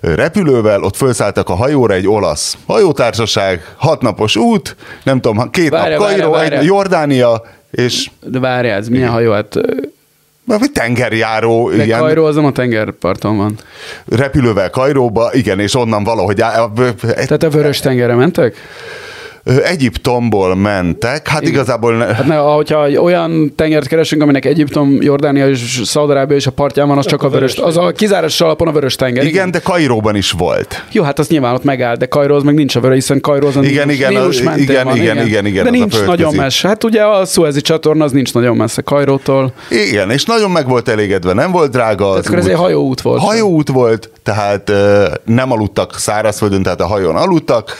[0.00, 6.06] repülővel, ott felszálltak a hajóra egy olasz hajótársaság, hatnapos út, nem tudom, két Várja, nap
[6.06, 6.58] várja, Kairó, várja.
[6.58, 9.32] egy Jordánia, és De várjál, ez milyen hajó?
[9.32, 9.54] Hát,
[10.46, 13.58] vagy tengerjáró, de ilyen Kajró az nem a tengerparton van.
[14.08, 16.64] repülővel Kairóba, igen, és onnan valahogy á,
[17.12, 18.56] Tehát a vörös tengerre mentek?
[19.64, 25.80] Egyiptomból mentek, hát igazából ne- Hát ne, hogyha olyan tengert keresünk, aminek Egyiptom, Jordánia és
[25.84, 28.94] Szaudarábia és a partján van, az csak a vörös, az a kizárás alapon a vörös
[28.96, 29.24] tenger.
[29.24, 30.84] igen, de Kairóban is volt.
[30.92, 33.36] Jó, hát az nyilván ott megáll, de Kajró az meg nincs a vörös, hiszen a
[33.36, 36.68] Igen, Nílus- igen, Nílus mentén igen, van, igen, igen, igen, De nincs nagyon messze.
[36.68, 39.52] Hát ugye a Suezi csatorna az nincs nagyon messze Kajrótól.
[39.70, 43.00] Igen, és nagyon meg volt elégedve, nem volt drága az Tehát akkor ez egy hajóút
[43.00, 43.20] volt.
[43.22, 47.76] Hajóút volt, tehát ö, nem aludtak szárazföldön, tehát a hajón aludtak.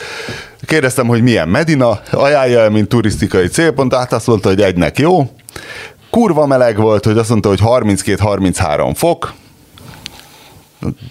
[0.65, 5.29] Kérdeztem, hogy milyen Medina, ajánlja el, mint turisztikai célpont, hát azt mondta, hogy egynek jó.
[6.09, 9.33] Kurva meleg volt, hogy azt mondta, hogy 32-33 fok.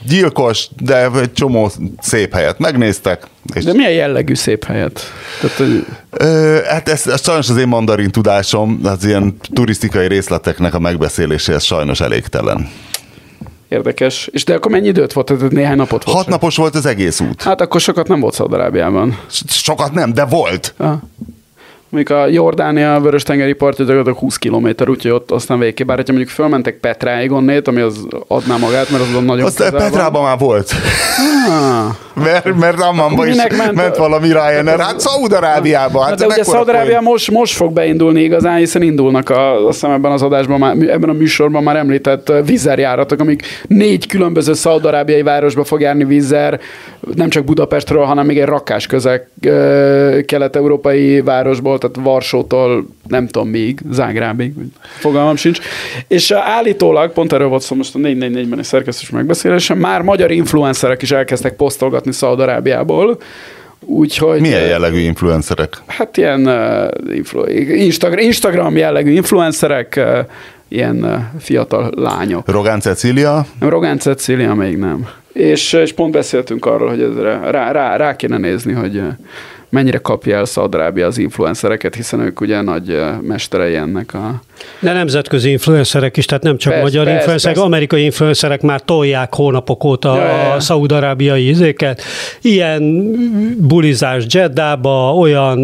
[0.07, 3.27] Gyilkos, de egy csomó szép helyet megnéztek.
[3.55, 5.01] És De milyen jellegű szép helyet?
[5.41, 10.75] Tehát, hogy Ö, hát ez, ez sajnos az én mandarin tudásom, az ilyen turisztikai részleteknek
[10.75, 12.69] a megbeszéléséhez sajnos elégtelen.
[13.69, 14.29] Érdekes.
[14.33, 15.27] És de akkor mennyi időt volt?
[15.27, 16.17] Tehát néhány napot volt?
[16.17, 17.43] Hat napos volt az egész út.
[17.43, 19.19] Hát akkor sokat nem volt Szaudarábiában.
[19.47, 20.75] Sokat nem, de volt.
[20.77, 20.99] Ah.
[21.95, 25.87] Mondjuk a Jordánia vörös tengeri partja gyakorlatilag 20 km, úgyhogy ott aztán végképp.
[25.87, 30.23] Bár, hogyha mondjuk fölmentek Petráig onnét, ami az adná magát, mert az nagyon Azt Petrában
[30.23, 30.73] már volt.
[31.49, 32.23] Ah.
[32.25, 34.79] mert, mert Ammanban is ment- ment, valami Ryanair.
[34.81, 36.03] Hát Szaúd-Arábiába.
[36.03, 40.13] Hát de ugye Szaudarábia most, most fog beindulni igazán, hiszen indulnak a, azt hiszem ebben
[40.13, 45.81] az adásban, már, ebben a műsorban már említett vízerjáratok, amik négy különböző szaudarábiai városba fog
[45.81, 46.61] járni vízzer,
[47.15, 53.49] nem csak Budapestről, hanem még egy rakás közek ö, kelet-európai városból, tehát Varsótól nem tudom
[53.49, 54.53] még, Zágrábig,
[54.99, 55.59] fogalmam sincs.
[56.09, 61.03] És állítólag, pont erről volt szó most a 444-ben egy szerkesztős megbeszélésen, már magyar influencerek
[61.03, 63.19] is elkezdtek posztolgatni Szaudarábiából,
[63.87, 64.41] Úgyhogy...
[64.41, 65.83] Milyen jellegű influencerek?
[65.87, 70.19] Hát ilyen uh, influ- Instagram, Instagram jellegű influencerek, uh,
[70.69, 72.51] ilyen uh, fiatal lányok.
[72.51, 75.09] Rogán Cecília, Nem, Rogán Cecília még nem.
[75.33, 79.03] És, és pont beszéltünk arról, hogy ezre rá, rá, rá kéne nézni, hogy
[79.75, 84.43] mennyire kapja el Szaudarábia az influencereket, hiszen ők ugye nagy mesterei ennek a...
[84.79, 87.69] De nemzetközi influencerek is, tehát nem csak Persze, magyar persze, influencerek, persze.
[87.69, 92.03] amerikai influencerek már tolják hónapok óta Ja, a szaudarábiai izéket.
[92.41, 93.11] Ilyen
[93.59, 95.59] bulizás Jeddába, olyan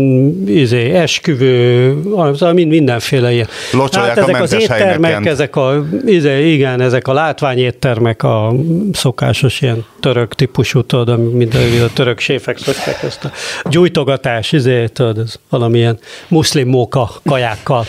[0.46, 3.48] izé, esküvő, szóval mind, mindenféle ilyen.
[3.72, 8.52] Locsolják a ezek az éttermek, ezek a, izé, igen, ezek a látványéttermek, a
[8.92, 13.30] szokásos ilyen török típusú, tudod, minden a török séfek szokták ezt a
[14.04, 17.84] gyújtogatás, izé, tudod, ez valamilyen muszlim móka kajákkal.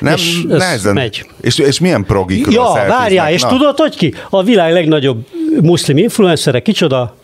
[0.00, 0.92] nem És ez nehezen.
[0.94, 1.26] megy.
[1.40, 4.14] És, és milyen progikról Ja, várjál, és Na, tudod, hogy ki?
[4.30, 5.26] A világ legnagyobb
[5.60, 7.14] muszlim influencere, kicsoda?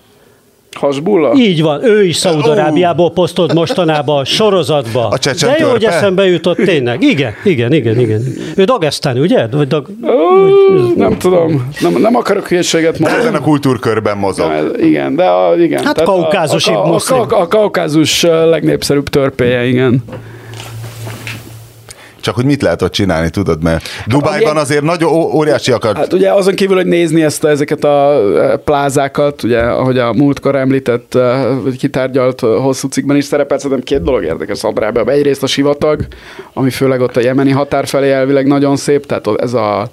[0.77, 1.33] Hasbulla?
[1.35, 5.09] Így van, ő is Szaudarábiából posztolt mostanában sorozatba.
[5.09, 7.03] A De jó, hogy eszembe jutott tényleg.
[7.03, 8.23] Igen, igen, igen, igen.
[8.57, 9.47] Ő dagesztáni, ugye?
[9.47, 9.87] Vagy dag...
[10.97, 13.37] Nem tudom, nem, nem akarok hülyeséget Ezen mondani.
[13.37, 14.49] a kultúrkörben mozog.
[14.49, 15.85] De, igen, de a, igen.
[15.85, 17.21] Hát tehát a- kaukázusi a, a, a, muszlim.
[17.21, 20.05] a, a kaukázus ö, legnépszerűbb törpéje, igen.
[22.27, 25.95] Csak hogy mit lehet ott csinálni, tudod, mert Dubájban amilyen- azért nagy ó- óriásiak a...
[25.95, 30.55] Hát ugye azon kívül, hogy nézni ezt ezeket a eh, plázákat, ugye, ahogy a múltkor
[30.57, 31.19] említett,
[31.63, 35.15] vagy kitárgyalt eh, hosszú cikkben is szerepelt, szerintem két dolog érdekes Szabrábában.
[35.15, 36.07] Egyrészt a sivatag,
[36.53, 39.91] ami főleg ott a jemeni határ felé elvileg nagyon szép, tehát ez a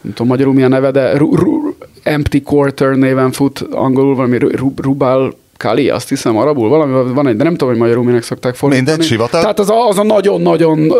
[0.00, 4.38] nem tudom magyarul mi a neve, de ru, ru, Empty Quarter néven fut angolul, valami
[4.38, 8.04] ru, ru, Rubal Kali, azt hiszem arabul, valami van egy, de nem tudom, hogy magyarul
[8.04, 8.88] minek szokták fordítani.
[8.90, 9.40] Mindegy, sivatag?
[9.40, 10.92] Tehát az a, az a nagyon-nagyon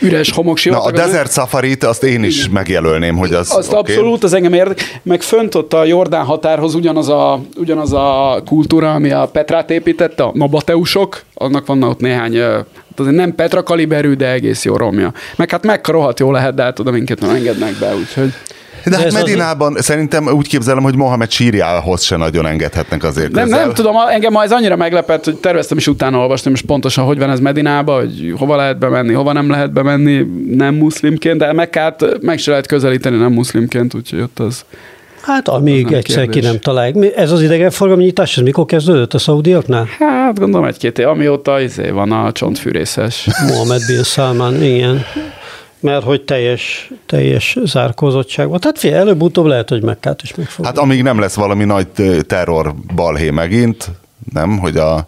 [0.00, 0.84] üres Na, homoksivatag.
[0.84, 3.76] a az- Desert Safari-t azt én is megjelölném, hogy az azt oké.
[3.78, 4.86] abszolút, az engem érdekel.
[5.02, 10.22] Meg fönt ott a Jordán határhoz ugyanaz a, ugyanaz a kultúra, ami a Petrát építette,
[10.22, 12.64] a nabateusok, annak vannak ott néhány, hát
[12.96, 15.12] azért nem Petra kaliberű, de egész jó romja.
[15.36, 18.32] Meg hát meg rohadt jó lehet, de hát oda minket nem engednek be, úgyhogy...
[18.84, 23.04] De De hát ez az- Medinában szerintem úgy képzelem, hogy Mohamed sírjához se nagyon engedhetnek
[23.04, 23.60] azért Nem, közel.
[23.64, 27.18] nem tudom, engem ma ez annyira meglepett, hogy terveztem is utána olvasni, most pontosan, hogy
[27.18, 32.04] van ez Medinába, hogy hova lehet bemenni, hova nem lehet bemenni, nem muszlimként, de Mekkát
[32.20, 34.64] meg se lehet közelíteni nem muszlimként, úgyhogy ott az...
[35.22, 36.50] Hát amíg nem egyszer ki kérdés.
[36.50, 37.12] nem találják.
[37.16, 39.88] Ez az idegenforgalmi nyitás, ez mikor kezdődött a szaudiaknál?
[39.98, 43.28] Hát gondolom egy-két év, amióta izé van a csontfűrészes.
[43.48, 45.04] Mohamed Bin Salman, igen.
[45.82, 48.60] Mert hogy teljes, teljes zárkózottság van.
[48.60, 50.64] Tehát fél, előbb-utóbb lehet, hogy Mekkát is megfog.
[50.64, 51.86] Hát amíg nem lesz valami nagy
[52.26, 53.90] terror balhé megint,
[54.32, 55.06] nem, hogy a,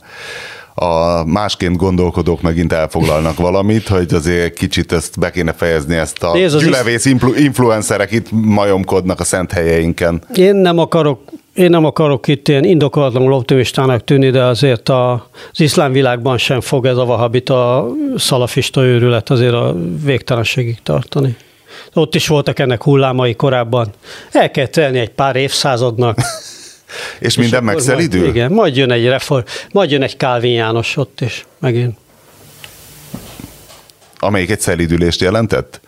[0.74, 6.32] a másként gondolkodók megint elfoglalnak valamit, hogy azért kicsit ezt be kéne fejezni, ezt a
[6.32, 10.22] Nézd, gyülevész influ- influencerek itt majomkodnak a szent helyeinken.
[10.34, 11.20] Én nem akarok
[11.54, 15.12] én nem akarok itt ilyen indokolatlanul optimistának tűnni, de azért a,
[15.52, 17.86] az iszlám világban sem fog ez a vahabita
[18.16, 21.36] szalafista őrület azért a végtelenségig tartani.
[21.92, 23.92] Ott is voltak ennek hullámai korábban.
[24.32, 26.18] El kell telni egy pár évszázadnak.
[27.18, 28.20] És minden akkor megszelidül?
[28.20, 31.98] Majd, igen, majd jön egy reform, majd jön egy Kálvin János ott is, megint.
[34.18, 35.80] Amelyik egy szelidülést jelentett?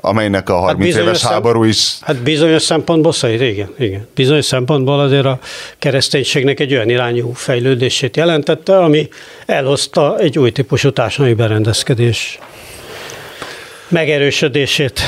[0.00, 4.06] Amelynek a 30 Hát éves szem- háború is Hát bizonyos szempontból szerint, igen, igen.
[4.14, 5.38] Bizonyos szempontból azért a
[5.78, 9.08] kereszténységnek egy olyan irányú fejlődését jelentette, ami
[9.46, 12.38] elhozta egy új típusú társadalmi berendezkedés
[13.88, 15.00] megerősödését.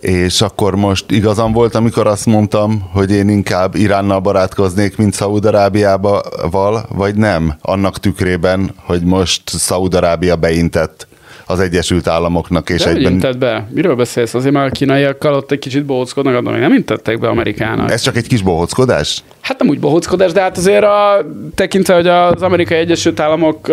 [0.00, 6.22] És akkor most igazam volt, amikor azt mondtam, hogy én inkább Iránnal barátkoznék, mint Szaúd-Arábiával,
[6.88, 7.54] vagy nem?
[7.60, 11.06] Annak tükrében, hogy most Szaúd-Arábia beintett
[11.46, 13.12] az Egyesült Államoknak, és De egyben...
[13.12, 13.68] intett be?
[13.70, 14.34] Miről beszélsz?
[14.34, 17.90] Azért már a kínaiakkal ott egy kicsit bohóckodnak, de még nem intettek be Amerikának.
[17.90, 19.22] Ez csak egy kis bohóckodás?
[19.40, 23.68] Hát nem úgy bohóckodás, de hát azért a, tekintve, hogy az Amerikai Egyesült Államok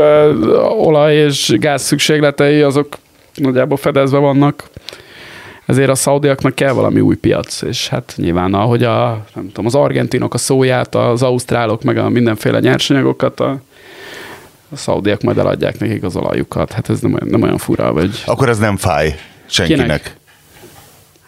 [0.77, 2.87] olaj és gáz szükségletei azok
[3.35, 4.69] nagyjából fedezve vannak.
[5.65, 9.75] Ezért a szaudiaknak kell valami új piac, és hát nyilván ahogy a, nem tudom, az
[9.75, 13.57] argentinok a szóját, az ausztrálok meg a mindenféle nyersanyagokat, a
[14.71, 16.71] A szaudiak majd eladják nekik az olajukat.
[16.71, 18.23] Hát ez nem olyan, nem olyan fura, vagy...
[18.25, 19.85] Akkor ez nem fáj senkinek.
[19.85, 20.15] Kinek?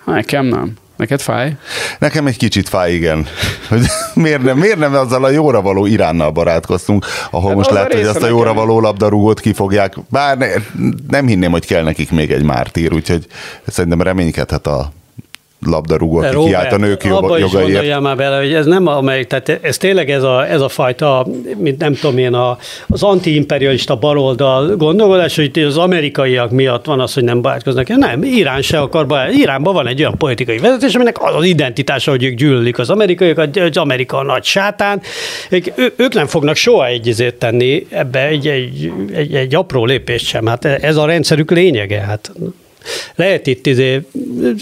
[0.05, 0.73] Hát nekem nem.
[0.95, 1.55] Neked fáj?
[1.99, 3.25] Nekem egy kicsit fáj, igen.
[3.69, 7.93] Hogy miért nem, miért nem azzal a jóra való Iránnal barátkoztunk, ahol Hát most lehet,
[7.93, 9.95] hogy azt a jóra való labdarúgót kifogják.
[10.09, 10.47] Bár ne,
[11.07, 13.27] nem hinném, hogy kell nekik még egy mártír, úgyhogy
[13.67, 14.91] szerintem reménykedhet a
[15.65, 17.51] labdarúgó, aki kiállt a nők abba jogaiért.
[17.51, 21.27] gondoljál már bele, hogy ez nem amelyik, tehát ez tényleg ez a, ez a fajta,
[21.57, 27.13] mint nem tudom én, a, az antiimperialista baloldal gondolkodás, hogy az amerikaiak miatt van az,
[27.13, 27.87] hogy nem barátkoznak.
[27.87, 29.33] Nem, Irán se akar barát.
[29.33, 33.57] Iránban van egy olyan politikai vezetés, aminek az az identitása, hogy ők gyűlölik az amerikaiakat,
[33.57, 35.01] az Amerika a nagy sátán.
[35.49, 40.25] Ők, ők nem fognak soha egy izét tenni ebbe egy, egy, egy, egy apró lépést
[40.25, 40.45] sem.
[40.45, 41.99] Hát ez a rendszerük lényege.
[41.99, 42.31] Hát
[43.15, 44.01] lehet itt izé,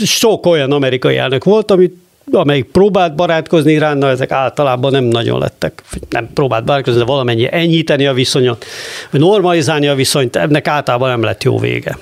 [0.05, 1.95] sok olyan amerikai elnök volt, amit
[2.31, 5.83] amelyik próbált barátkozni Iránnal, ezek általában nem nagyon lettek.
[6.09, 8.65] Nem próbált barátkozni, de valamennyi enyhíteni a viszonyot,
[9.09, 11.97] vagy normalizálni a viszonyt, ennek általában nem lett jó vége.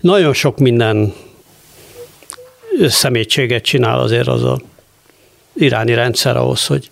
[0.00, 1.12] Nagyon sok minden
[2.86, 4.60] szemétséget csinál azért az a
[5.54, 6.90] iráni rendszer ahhoz, hogy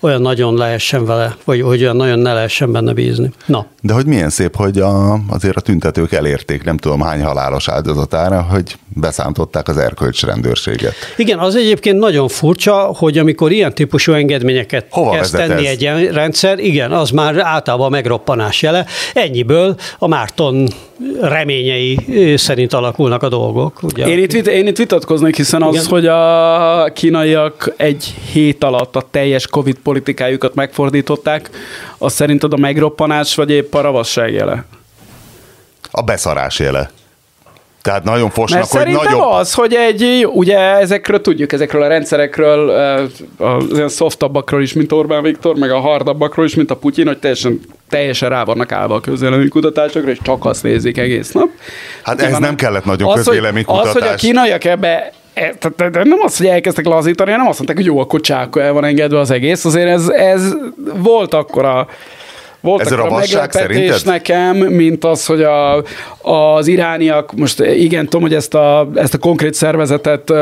[0.00, 3.30] olyan nagyon lehessen vele, vagy hogy olyan nagyon ne lehessen benne bízni.
[3.46, 7.68] Na, De hogy milyen szép, hogy a, azért a tüntetők elérték nem tudom hány halálos
[7.68, 10.94] áldozatára, hogy beszántották az erkölcsrendőrséget.
[11.16, 15.70] Igen, az egyébként nagyon furcsa, hogy amikor ilyen típusú engedményeket Hova kezd tenni ez?
[15.70, 18.86] egy ilyen rendszer, igen, az már általában megroppanás jele.
[19.14, 20.68] Ennyiből a Márton
[21.20, 21.98] reményei
[22.36, 23.82] szerint alakulnak a dolgok.
[23.82, 24.06] Ugye?
[24.06, 25.86] Én itt, én itt vitatkoznék, hiszen az, Igen.
[25.86, 31.50] hogy a kínaiak egy hét alatt a teljes Covid politikájukat megfordították,
[31.98, 34.64] az szerinted a megroppanás, vagy épp a ravasság jele?
[35.90, 36.90] A beszarás jele.
[37.82, 39.20] Tehát nagyon fosnak, Mert hogy nagyobb.
[39.20, 43.02] az, hogy egy, ugye ezekről tudjuk, ezekről a rendszerekről, eh,
[43.38, 47.18] az ilyen szoftabbakról is, mint Orbán Viktor, meg a hardabbakról is, mint a Putyin, hogy
[47.18, 51.48] teljesen, teljesen rá vannak állva a közvéleménykutatásokra, és csak azt nézik egész nap.
[52.02, 53.94] Hát ez nem kellett nagyon az, közvéleménykutatás.
[53.94, 57.76] az, hogy a kínaiak ebbe tehát- tehát nem az, hogy elkezdtek lazítani, hanem azt mondták,
[57.76, 59.64] hogy jó, akkor csákó el van engedve az egész.
[59.64, 60.54] Azért ez, ez
[60.96, 61.86] volt akkor a
[62.60, 64.00] volt Ez a meglepetés szerinted?
[64.04, 65.82] nekem, mint az, hogy a,
[66.22, 70.32] az irániak, most igen, tudom, hogy ezt a, ezt a konkrét szervezetet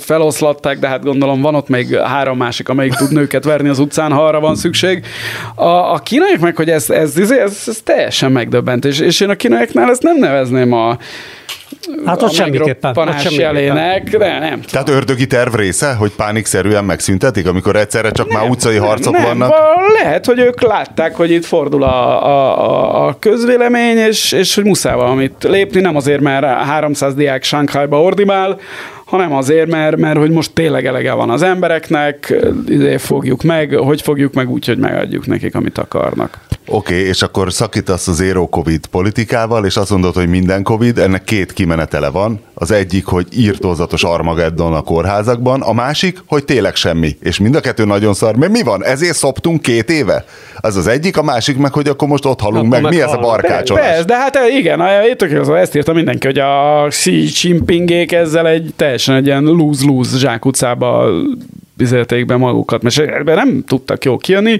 [0.00, 4.12] feloszlatták, de hát gondolom van ott még három másik, amelyik tud nőket verni az utcán,
[4.12, 5.04] ha arra van szükség.
[5.54, 9.28] A, a kínaiak meg, hogy ez, ez, ez, ez, ez teljesen megdöbbent, és, és én
[9.28, 10.98] a kínaiaknál ezt nem nevezném a,
[12.06, 12.96] Hát a ott semmiképpen.
[12.96, 13.54] Ott semmiképpen.
[13.54, 18.76] jelének, de nem Tehát ördögi terv része, hogy pánikszerűen megszüntetik, amikor egyszerre csak már utcai
[18.76, 19.48] harcok nem, vannak?
[19.48, 24.54] va- Lehet, hogy ők látták, hogy itt fordul a, a, a, a közvélemény, és, és
[24.54, 28.58] hogy muszáj valamit lépni, nem azért, mert 300 diák Sánkhájba ordibál,
[29.04, 32.34] hanem azért, mert, mert hogy most tényleg elege van az embereknek,
[32.66, 36.40] izé fogjuk meg, hogy fogjuk meg úgy, hogy megadjuk nekik, amit akarnak.
[36.66, 40.98] Oké, okay, és akkor szakítasz az zero covid politikával, és azt mondod, hogy minden covid,
[40.98, 42.40] ennek két kimenetele van.
[42.54, 47.16] Az egyik, hogy írtózatos Armageddon a kórházakban, a másik, hogy tényleg semmi.
[47.20, 48.36] És mind a kettő nagyon szar.
[48.36, 48.84] Mert mi van?
[48.84, 50.24] Ezért szoptunk két éve?
[50.56, 52.82] Az az egyik, a másik meg, hogy akkor most ott halunk Akkor meg.
[52.82, 53.26] meg Mi ez a halunk.
[53.26, 53.84] barkácsolás?
[53.86, 59.14] Persze, de hát igen, itt ezt írta mindenki, hogy a Xi Jinpingék ezzel egy teljesen
[59.14, 61.10] egy ilyen lose-lose zsákutcába
[61.76, 64.58] bizelték be magukat, mert ebben nem tudtak jó kijönni.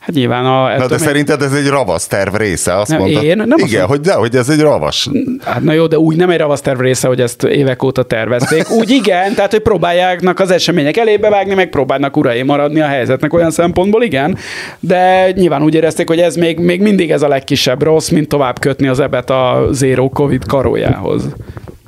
[0.00, 0.76] Hát nyilván a...
[0.76, 3.22] Na de szerinted ez egy ravasz terv része, azt Nem, mondta.
[3.22, 5.08] én nem azt Igen, hogy, de, hogy ez egy ravas.
[5.44, 8.70] Hát na jó, de úgy nem egy ravaszterv része, hogy ezt évek óta tervezték.
[8.70, 13.32] Úgy igen, tehát hogy próbálják az események elébe vágni, meg próbálnak urai maradni a helyzetnek
[13.32, 14.38] olyan szempontból, igen.
[14.80, 18.58] De nyilván úgy érezték, hogy ez még, még mindig ez a legkisebb rossz, mint tovább
[18.58, 21.28] kötni az ebet a zero covid karójához.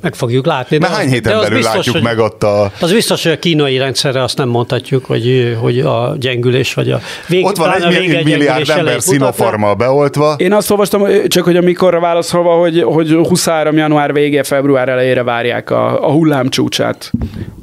[0.01, 0.77] Meg fogjuk látni.
[0.77, 2.71] Mert hány az- héten az belül biztos, látjuk hogy- meg ott a...
[2.79, 6.99] Az biztos, hogy a kínai rendszerre azt nem mondhatjuk, hogy, hogy a gyengülés vagy a
[7.27, 10.35] vég, Ott van egy vége milliárd gyengülés ember szinofarmal beoltva.
[10.37, 13.77] Én azt olvastam, csak hogy amikorra válaszolva, hogy, hogy 23.
[13.77, 17.11] január végé, február elejére várják a, a hullám csúcsát.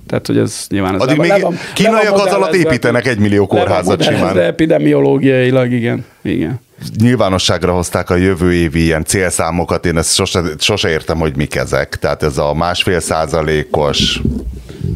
[0.07, 0.95] Tehát, hogy ez nyilván...
[0.95, 4.39] Ez Addig még van- kínaiak az alatt építenek egy millió kórházat simán.
[4.39, 6.05] Epidemiológiailag, igen.
[6.23, 6.61] igen.
[6.99, 11.97] Nyilvánosságra hozták a jövő évi ilyen célszámokat, én ezt sose, sose értem, hogy mik ezek.
[11.99, 14.21] Tehát ez a másfél százalékos,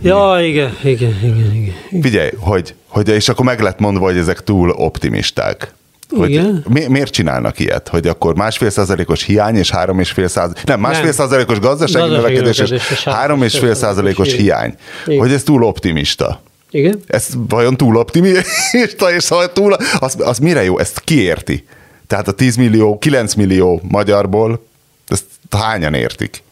[0.03, 2.03] Ja, igen, igen, igen, igen.
[2.03, 5.73] figyelj, hogy, hogy és akkor meg lett mondva, hogy ezek túl optimisták.
[6.17, 6.65] Hogy Igen.
[6.69, 7.89] mi, miért csinálnak ilyet?
[7.89, 11.13] Hogy akkor másfél százalékos hiány és három és fél százalékos, nem, másfél Nem.
[11.13, 14.75] százalékos gazdasági Gazdasági növekedés és növekedés és három és fél százalékos hiány.
[15.07, 15.19] Igen.
[15.19, 16.43] Hogy ez túl optimista.
[16.71, 17.03] Igen?
[17.07, 20.79] Ez vajon túl optimista, és ha túl, az, az mire jó?
[20.79, 21.65] Ezt kiérti?
[22.07, 24.67] Tehát a 10 millió, 9 millió magyarból,
[25.09, 26.43] ezt hányan értik?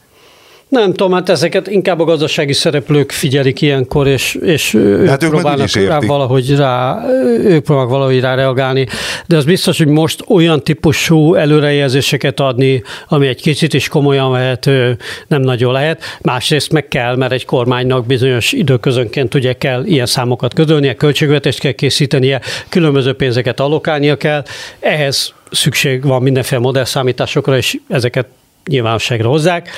[0.68, 5.30] Nem tudom, hát ezeket inkább a gazdasági szereplők figyelik ilyenkor, és, és ők Hát ők
[5.30, 7.04] próbálnak rá valahogy rá,
[7.44, 8.86] ők próbálnak valahogy rá reagálni,
[9.26, 14.98] de az biztos, hogy most olyan típusú előrejelzéseket adni, ami egy kicsit is komolyan vehető,
[15.26, 16.02] nem nagyon lehet.
[16.20, 21.72] Másrészt meg kell, mert egy kormánynak bizonyos időközönként ugye kell ilyen számokat közölnie, költségvetést kell
[21.72, 24.42] készítenie, különböző pénzeket allokálnia kell,
[24.80, 28.26] ehhez szükség van mindenféle modellszámításokra, és ezeket
[28.68, 29.70] nyilvánosságra hozzák.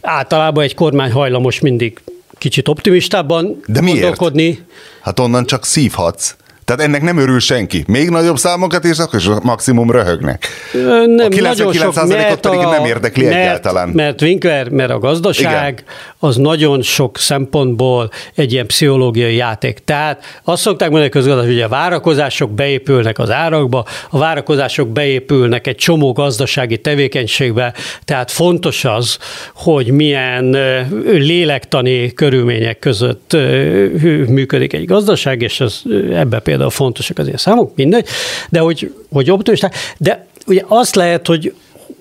[0.00, 2.00] Általában egy kormány hajlamos mindig
[2.38, 3.98] kicsit optimistábban De miért?
[4.00, 4.66] gondolkodni.
[5.00, 6.36] Hát onnan csak szívhatsz.
[6.68, 7.84] Tehát ennek nem örül senki.
[7.86, 10.46] Még nagyobb számokat, és akkor is maximum röhögnek.
[10.74, 13.88] Ö, Nem, A 99%-ot nagyon sok, mert pedig a- nem érdekli mert, egyáltalán.
[13.88, 15.84] Mert Winkler, mert a gazdaság Igen.
[16.18, 19.78] az nagyon sok szempontból egy ilyen pszichológiai játék.
[19.84, 25.76] Tehát azt szokták mondani közgazdaság, hogy a várakozások beépülnek az árakba, a várakozások beépülnek egy
[25.76, 29.18] csomó gazdasági tevékenységbe, tehát fontos az,
[29.54, 30.56] hogy milyen
[31.06, 33.36] lélektani körülmények között
[34.28, 38.06] működik egy gazdaság, és ez, ö, ebben például fontosak az ilyen számok, mindegy,
[38.48, 41.54] de hogy, hogy optimisták, de ugye azt lehet, hogy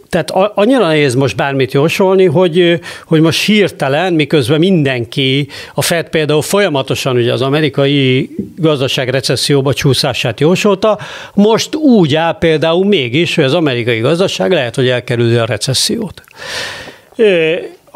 [0.10, 6.42] tehát annyira nehéz most bármit jósolni, hogy, hogy most hirtelen, miközben mindenki, a Fed például
[6.42, 11.00] folyamatosan ugye az amerikai gazdaság recesszióba csúszását jósolta,
[11.34, 16.22] most úgy áll például mégis, hogy az amerikai gazdaság lehet, hogy elkerüli a recessziót.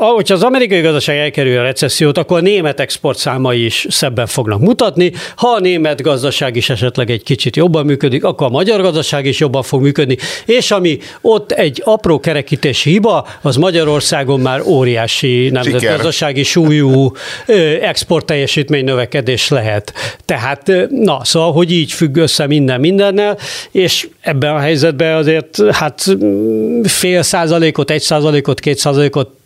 [0.04, 5.12] Ahogy az amerikai gazdaság elkerül a recessziót, akkor a német exportszámai is szebben fognak mutatni.
[5.36, 9.40] Ha a német gazdaság is esetleg egy kicsit jobban működik, akkor a magyar gazdaság is
[9.40, 10.18] jobban fog működni.
[10.46, 17.12] És ami ott egy apró kerekítési hiba, az Magyarországon már óriási nemzetgazdasági súlyú
[17.46, 19.94] ö, exportteljesítmény növekedés lehet.
[20.26, 23.38] Tehát, na, szóval, hogy így függ össze minden mindennel,
[23.72, 29.40] és ebben a helyzetben azért hát mm, fél százalékot, egy százalékot, két százalékot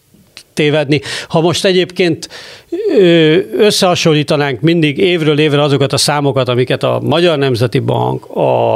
[0.56, 1.01] tévedni.
[1.28, 2.30] Ha most egyébként
[3.58, 8.76] összehasonlítanánk mindig évről évre azokat a számokat, amiket a Magyar Nemzeti Bank, a,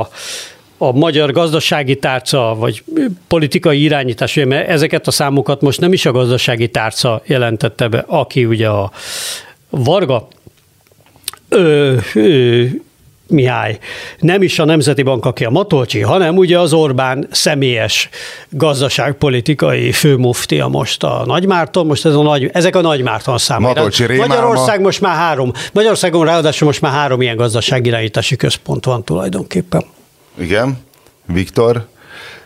[0.78, 2.84] a Magyar Gazdasági Tárca, vagy
[3.28, 8.46] politikai irányítás, mert ezeket a számokat most nem is a gazdasági tárca jelentette be, aki
[8.46, 8.92] ugye a
[9.70, 10.28] Varga
[11.50, 12.66] ö, ö,
[13.30, 13.78] Mihály,
[14.20, 18.10] nem is a Nemzeti Bank, aki a Matolcsi, hanem ugye az Orbán személyes
[18.50, 23.92] gazdaságpolitikai főmuftia most a Nagymárton, most ez a nagy, ezek a Nagymárton számok.
[24.18, 29.84] Magyarország most már három, Magyarországon ráadásul most már három ilyen gazdaságirányítási központ van tulajdonképpen.
[30.38, 30.78] Igen.
[31.26, 31.88] Viktor.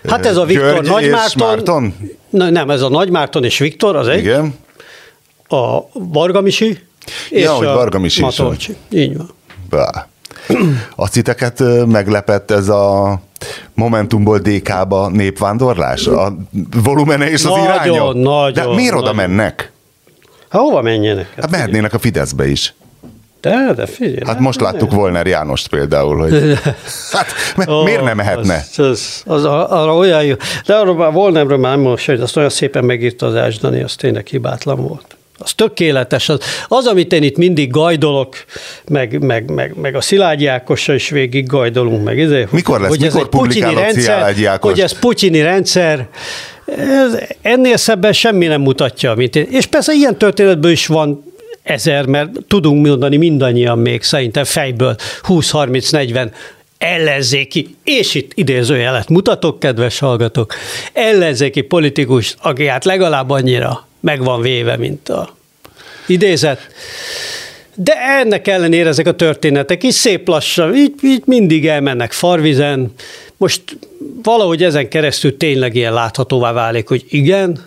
[0.07, 1.47] Hát ez a Viktor György Nagymárton.
[1.47, 1.95] Márton?
[2.29, 4.55] Na, nem, ez a Nagymárton és Viktor, az egy, Igen.
[5.47, 6.79] a Varga Misi,
[7.29, 8.45] és Ja, hogy a Varga Misi is van.
[8.45, 8.75] Matolcsi.
[8.89, 9.29] Így van.
[9.69, 10.07] Bá.
[10.95, 13.19] A titeket ö, meglepett ez a
[13.73, 16.07] Momentumból DK-ba népvándorlás?
[16.07, 16.35] A
[16.83, 18.13] volumene és az Nagyon, iránya?
[18.13, 19.15] nagyon, De miért oda nagyon.
[19.15, 19.71] mennek?
[20.49, 21.33] Hát hova menjenek?
[21.41, 22.73] Hát mehetnének a Fideszbe is.
[23.41, 24.19] De, de figyelj.
[24.25, 26.57] Hát most láttuk Volner Jánost például, hogy
[27.11, 27.25] hát
[27.57, 28.55] mi- Ó, miért nem mehetne?
[28.55, 30.35] Az, az, az, arra olyan jó.
[30.65, 33.95] De arról már Volnemről már nem most, hogy azt olyan szépen megírta az Ásdani, az
[33.95, 35.17] tényleg hibátlan volt.
[35.43, 36.29] Az tökéletes.
[36.29, 38.35] Az, az, amit én itt mindig gajdolok,
[38.87, 43.03] meg, meg, meg, meg a Szilágyi Ákossal is végig gajdolunk, meg izé, Mikor lesz- hogy
[43.03, 46.07] ez mikor egy putyini rendszer, hogy ez putyini rendszer,
[46.77, 49.47] ez, ennél szebben semmi nem mutatja, mint én.
[49.49, 51.23] És persze ilyen történetből is van
[51.63, 54.95] ezer, mert tudunk mondani mindannyian még szerintem fejből
[55.27, 56.31] 20-30-40
[56.77, 60.53] ellenzéki, és itt idézőjelet mutatok, kedves hallgatók,
[60.93, 65.35] ellenzéki politikus, aki hát legalább annyira meg van véve, mint a
[66.07, 66.59] idézet.
[67.75, 72.93] De ennek ellenére ezek a történetek is szép lassan, így, így mindig elmennek farvizen.
[73.37, 73.63] Most
[74.23, 77.65] valahogy ezen keresztül tényleg ilyen láthatóvá válik, hogy igen,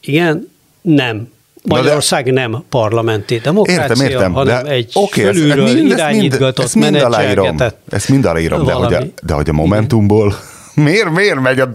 [0.00, 0.50] igen,
[0.82, 1.16] nem.
[1.62, 4.32] de- Magyarország nem parlamenti demokrácia, Értem, értem.
[4.32, 7.44] hanem de, egy oké, ezt- fölülről ezt mind- irányítgatott, ezt mind aláírom.
[7.44, 10.34] menedzselgetett Ezt mind aláírom, de hogy, a, de hogy a Momentumból
[10.74, 11.70] miért, miért megy a...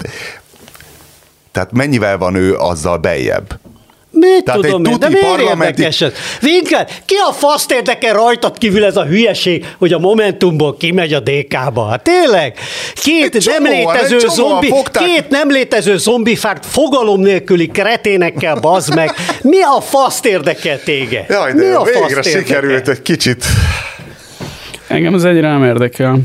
[1.52, 3.60] Tehát mennyivel van ő azzal beljebb?
[4.22, 6.12] Mit Tehát tudom egy én, de miért parlamenti- érdekes ez?
[6.44, 11.20] Winkler, ki a faszt érdekel rajtad kívül ez a hülyeség, hogy a Momentumból kimegy a
[11.20, 11.88] DK-ba?
[11.90, 12.58] Hát tényleg?
[12.94, 15.04] Két Egy nem csomóan, létező egy zombi, fogták.
[15.04, 19.12] két nem létező zombifárt fogalom nélküli kreténekkel bazd meg.
[19.42, 21.26] Mi a faszt érdekel téged?
[21.30, 22.94] Jaj, Mi de jó, a végre faszt sikerült érdekel?
[22.94, 23.46] egy kicsit.
[24.88, 26.20] Engem az egyre nem érdekel.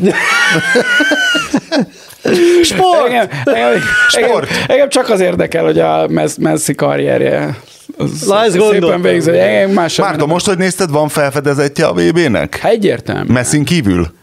[2.62, 3.06] Sport!
[3.06, 4.50] Engem, engem, Sport.
[4.50, 7.56] engem, engem csak az érdekel, hogy a Messi karrierje
[7.98, 12.56] ezt szépen más Márton, most, hogy nézted, van felfedezetje a VB-nek?
[12.56, 13.32] Hát Egyértelmű.
[13.32, 14.14] Messzin kívül?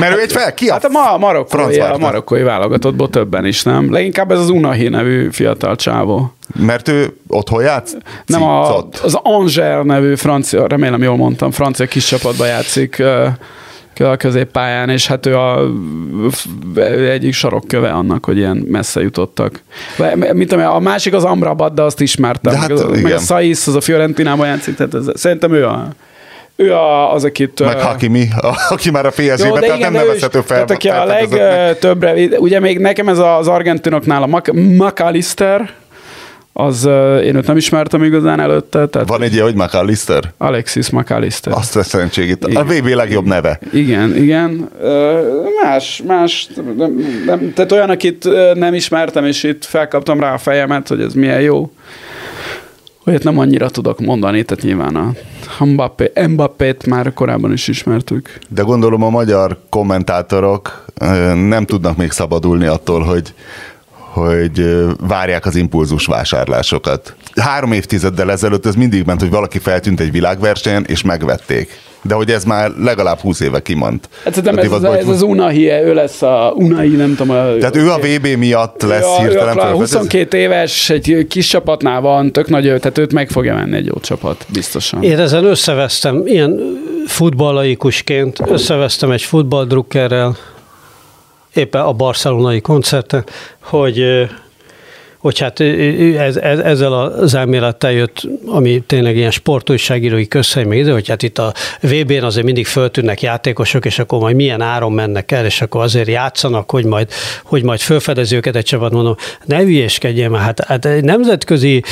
[0.00, 3.62] Mert ő egy fel, ki a Hát a ma, marokkói, a marokkói válogatottból többen is,
[3.62, 3.92] nem?
[3.92, 6.34] Leginkább ez az Unahi nevű fiatal csávó.
[6.58, 7.96] Mert ő otthon játsz?
[8.26, 13.02] Nem a, az Angers nevű francia, remélem jól mondtam, francia kis csapatban játszik
[14.00, 15.70] a középpályán, és hát ő a
[17.10, 19.60] egyik sarokköve annak, hogy ilyen messze jutottak.
[19.96, 22.52] Tudom, én, a másik az Amrabat, de azt ismertem.
[22.52, 25.66] De hát, meg, az, meg a Saiz, az a Fiorentinában játszik, tehát ez, szerintem ő
[25.66, 25.88] a
[26.60, 27.60] ő a, az, akit...
[27.60, 30.64] Meg Hakimi, a- aki már a PSG-ben, tehát nem nevezhető fel.
[30.64, 35.70] Tehát aki a legtöbbre, ugye még nekem ez az argentinoknál a Mac- McAllister,
[36.60, 36.84] az
[37.22, 40.32] én őt nem ismertem igazán előtte, tehát Van egy ilyen, hogy McAllister?
[40.38, 41.52] Alexis McAllister.
[41.52, 42.44] Azt a szerencségét.
[42.44, 43.58] A VB legjobb neve.
[43.72, 44.68] Igen, igen.
[45.62, 50.88] Más, más, nem, nem, tehát olyan, akit nem ismertem, és itt felkaptam rá a fejemet,
[50.88, 51.70] hogy ez milyen jó.
[53.06, 55.12] Olyat nem annyira tudok mondani, tehát nyilván a
[55.64, 58.38] Mbappé, Mbappét már korábban is ismertük.
[58.48, 60.84] De gondolom a magyar kommentátorok
[61.48, 63.34] nem tudnak még szabadulni attól, hogy
[64.18, 67.14] hogy várják az impulzus vásárlásokat.
[67.34, 71.86] Három évtizeddel ezelőtt ez mindig ment, hogy valaki feltűnt egy világversenyen, és megvették.
[72.02, 74.08] De hogy ez már legalább 20 éve kimant.
[74.24, 77.36] Hát szerintem ez, az, ez az Unahi, ő lesz a Unai, nem tudom.
[77.36, 79.98] A, Tehát ő a VB miatt lesz ő a, ő hirtelen a felfedezve?
[79.98, 84.00] 22 éves, egy kis csapatnál van, tök nagy, tehát őt meg fogja menni egy jó
[84.00, 85.02] csapat, biztosan.
[85.02, 86.60] Én ezen összevesztem, ilyen
[87.06, 90.36] futballaikusként összevesztem egy futballdrukkerrel,
[91.58, 93.24] éppen a barcelonai koncerten,
[93.60, 94.28] hogy
[95.18, 100.92] hogy hát ez, ez, ezzel az elmélettel jött, ami tényleg ilyen sportújságírói közhely még ide,
[100.92, 105.32] hogy hát itt a VB-n azért mindig föltűnnek játékosok, és akkor majd milyen áron mennek
[105.32, 107.08] el, és akkor azért játszanak, hogy majd,
[107.44, 111.82] hogy majd fölfedezi őket egy csapat, mondom, ne hülyéskedjél már, hát, hát nemzetközi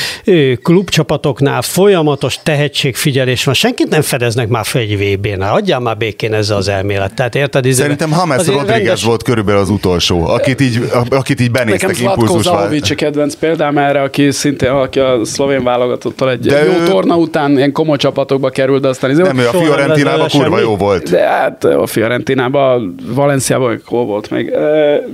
[0.63, 6.57] klubcsapatoknál folyamatos tehetségfigyelés van, senkit nem fedeznek már fel egy VB-nál, adjál már békén ezzel
[6.57, 7.15] az elmélet.
[7.15, 7.65] Tehát érted?
[7.65, 12.21] izébe- Szerintem James Rodriguez rendes- volt körülbelül az utolsó, akit így, akit így benéztek Zlatko
[12.21, 16.73] impulzus Zahovic a kedvenc példám erre, aki szintén aki a szlovén válogatottal egy De jó
[16.73, 20.61] ő- torna után ilyen komoly csapatokba került, de aztán izé- Nem, ő a Fiorentinában kurva
[20.61, 21.11] jó volt.
[21.11, 24.53] De hát a Fiorentinában, Valenciában hol volt még.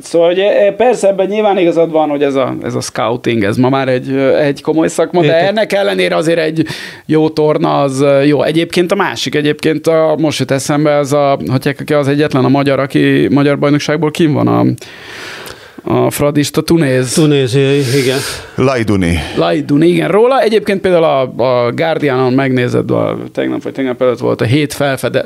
[0.02, 3.68] Szóval ugye, persze ebben nyilván igazad van, hogy ez a, ez a scouting, ez ma
[3.68, 5.48] már egy, egy komoly szakma, de Érted.
[5.48, 6.66] ennek ellenére azért egy
[7.06, 8.42] jó torna az jó.
[8.42, 12.78] Egyébként a másik, egyébként a, most jut eszembe, az a, hogy az egyetlen a magyar,
[12.78, 14.64] aki magyar bajnokságból kim van a,
[15.82, 17.12] a fradista Tunéz.
[17.12, 18.18] Tunéziai, igen.
[18.54, 19.18] Lajduni.
[19.36, 20.40] Lajdun, igen, róla.
[20.40, 25.22] Egyébként például a, a Guardianon megnézed, a, tegnap vagy tegnap előtt volt a hét felfede,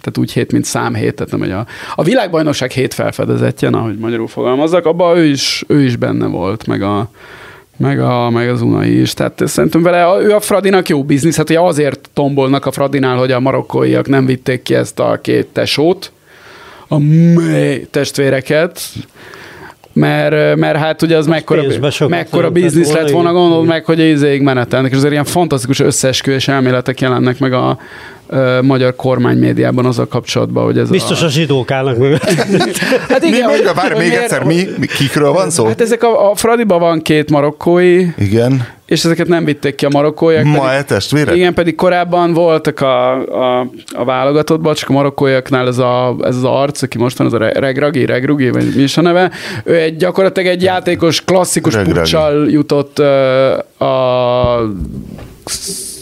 [0.00, 4.28] tehát úgy hét, mint számhét, tehát nem, hogy a, a világbajnokság hét felfedezetje, ahogy magyarul
[4.28, 7.10] fogalmazzak, abban ő is, ő is benne volt, meg a,
[7.76, 9.14] meg, a, meg az Unai is.
[9.14, 13.32] Tehát szerintem vele, ő a Fradinak jó biznisz, hát ugye azért tombolnak a Fradinál, hogy
[13.32, 16.12] a marokkóiak nem vitték ki ezt a két tesót,
[16.88, 18.80] a mély testvéreket,
[19.92, 23.98] mert, mert hát ugye az mekkora, sokat mekkora jelentett biznisz lett volna, gondolod meg, hogy
[23.98, 27.78] izéig menetelnek, és azért ilyen fantasztikus összeesküvés elméletek jelennek meg a
[28.62, 31.24] magyar kormánymédiában az a kapcsolatban, hogy ez Biztos a...
[31.24, 32.22] a zsidók állnak mögött.
[33.08, 34.86] Hát Mi, igen, még, hogy- várj, hogy még miért- egyszer, mi, mi?
[34.86, 35.66] Kikről van szó?
[35.66, 38.66] Hát ezek a, a Fradiban van két marokkói, Igen.
[38.90, 40.44] És ezeket nem vitték ki a marokkóiak.
[40.44, 41.36] Ma pedig- e testvérek?
[41.36, 43.12] igen, pedig korábban voltak a,
[43.60, 47.32] a, a válogatottban, csak a marokkóiaknál ez, a, ez az arc, aki most van, az
[47.32, 49.30] a Re- Regragi, Regrugi, vagy mi is a neve,
[49.64, 54.72] ő egy gyakorlatilag egy játékos, klasszikus puccsal jutott ö, a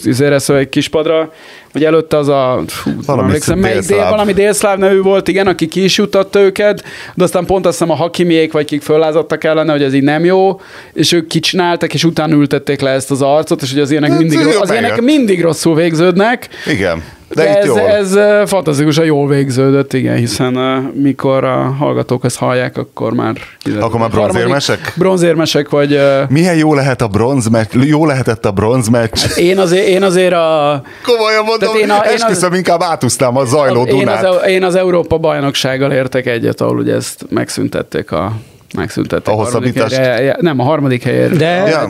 [0.03, 1.31] izére, szóval egy kispadra,
[1.71, 5.67] hogy előtte az a, fú, Valami emlékszem, melyik dél, valami délszláv nevű volt, igen, aki
[5.67, 6.83] ki is jutatta őket,
[7.15, 10.25] de aztán pont azt hiszem a hakimiék, vagy kik föllázadtak ellene, hogy ez így nem
[10.25, 10.61] jó,
[10.93, 14.19] és ők kicsináltak, és utána ültették le ezt az arcot, és hogy az ilyenek Hát,
[14.19, 17.03] mindig, az ilyenek mindig rosszul végződnek, Igen.
[17.43, 17.79] De, ez, jól.
[17.79, 23.35] ez eh, fantasztikusan jól végződött, igen, hiszen uh, mikor a hallgatók ezt hallják, akkor már...
[23.59, 23.83] kiderül.
[23.85, 24.93] Akkor már bronzérmesek?
[24.97, 25.93] Bronzérmesek, vagy...
[25.93, 29.37] Uh, Milyen jó lehet a bronzmeccs, jó lehetett a bronzmeccs.
[29.37, 30.81] én azért, én azért a...
[31.03, 34.23] Komolyan mondom, én a- én az- esküszöm, inkább átúztam a zajló Én az, Dunát.
[34.23, 38.31] Eu- én az Európa bajnoksággal értek egyet, ahol ugye ezt megszüntették a
[38.73, 39.33] megszüntették.
[39.33, 39.95] A hosszabbítást?
[39.95, 41.37] helyre- Nem, a harmadik helyért.
[41.37, 41.87] De- Ja.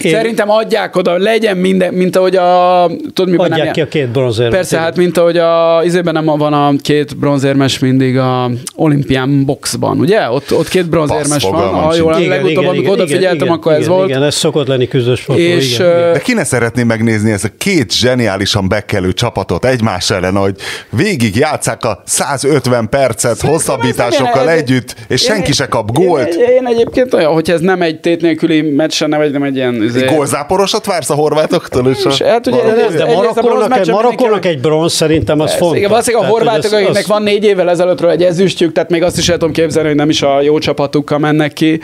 [0.00, 2.86] Én- Szerintem adják oda, legyen minden, mint ahogy a...
[3.14, 4.54] Tudod, miben Adják nem ki a két bronzérmet.
[4.54, 9.98] Persze, hát mint ahogy a, izében nem van a két bronzérmes mindig a olimpián boxban,
[9.98, 10.30] ugye?
[10.30, 11.68] Ott, ott két bronzérmes Passz, van.
[11.68, 12.28] Ha jól sincs.
[12.28, 14.08] legutóbb, amikor odafigyeltem, igen, akkor ez igen, volt.
[14.08, 16.12] Igen, ez szokott lenni küzdős fotó, És, igen, igen.
[16.12, 20.54] De ki ne szeretné megnézni ezt a két zseniálisan bekelő csapatot egymás ellen, hogy
[20.90, 26.50] végig játszák a 150 percet hosszabbításokkal együtt, és senki se kap gólt, volt?
[26.50, 29.82] Én egyébként olyan, hogy ez nem egy tét nélküli meccs, nem egy, nem egy ilyen...
[29.82, 31.90] izé- gólzáporosat vársz a horvátoktól?
[31.90, 32.26] És a...
[32.28, 35.76] hát ugye De, ez- de Marokkónak, egy, meccsen Marokkónak egy bronz szerintem az fontos.
[35.78, 39.02] Igen, valószínűleg a horvátok, az- akiknek az- van négy évvel ezelőttről egy ezüstjük, tehát még
[39.02, 41.80] azt is el tudom képzelni, hogy nem is a jó csapatukkal mennek ki.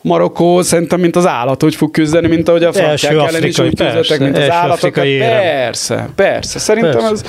[0.00, 3.74] Marokkó szerintem, mint az állat, úgy fog küzdeni, mint ahogy a franciák ellen is úgy
[3.74, 5.04] küzdöttek, mint az állatokat.
[5.04, 5.28] érem.
[5.40, 6.58] Persze, persze.
[6.58, 7.10] Szerintem Persze.
[7.12, 7.22] ez,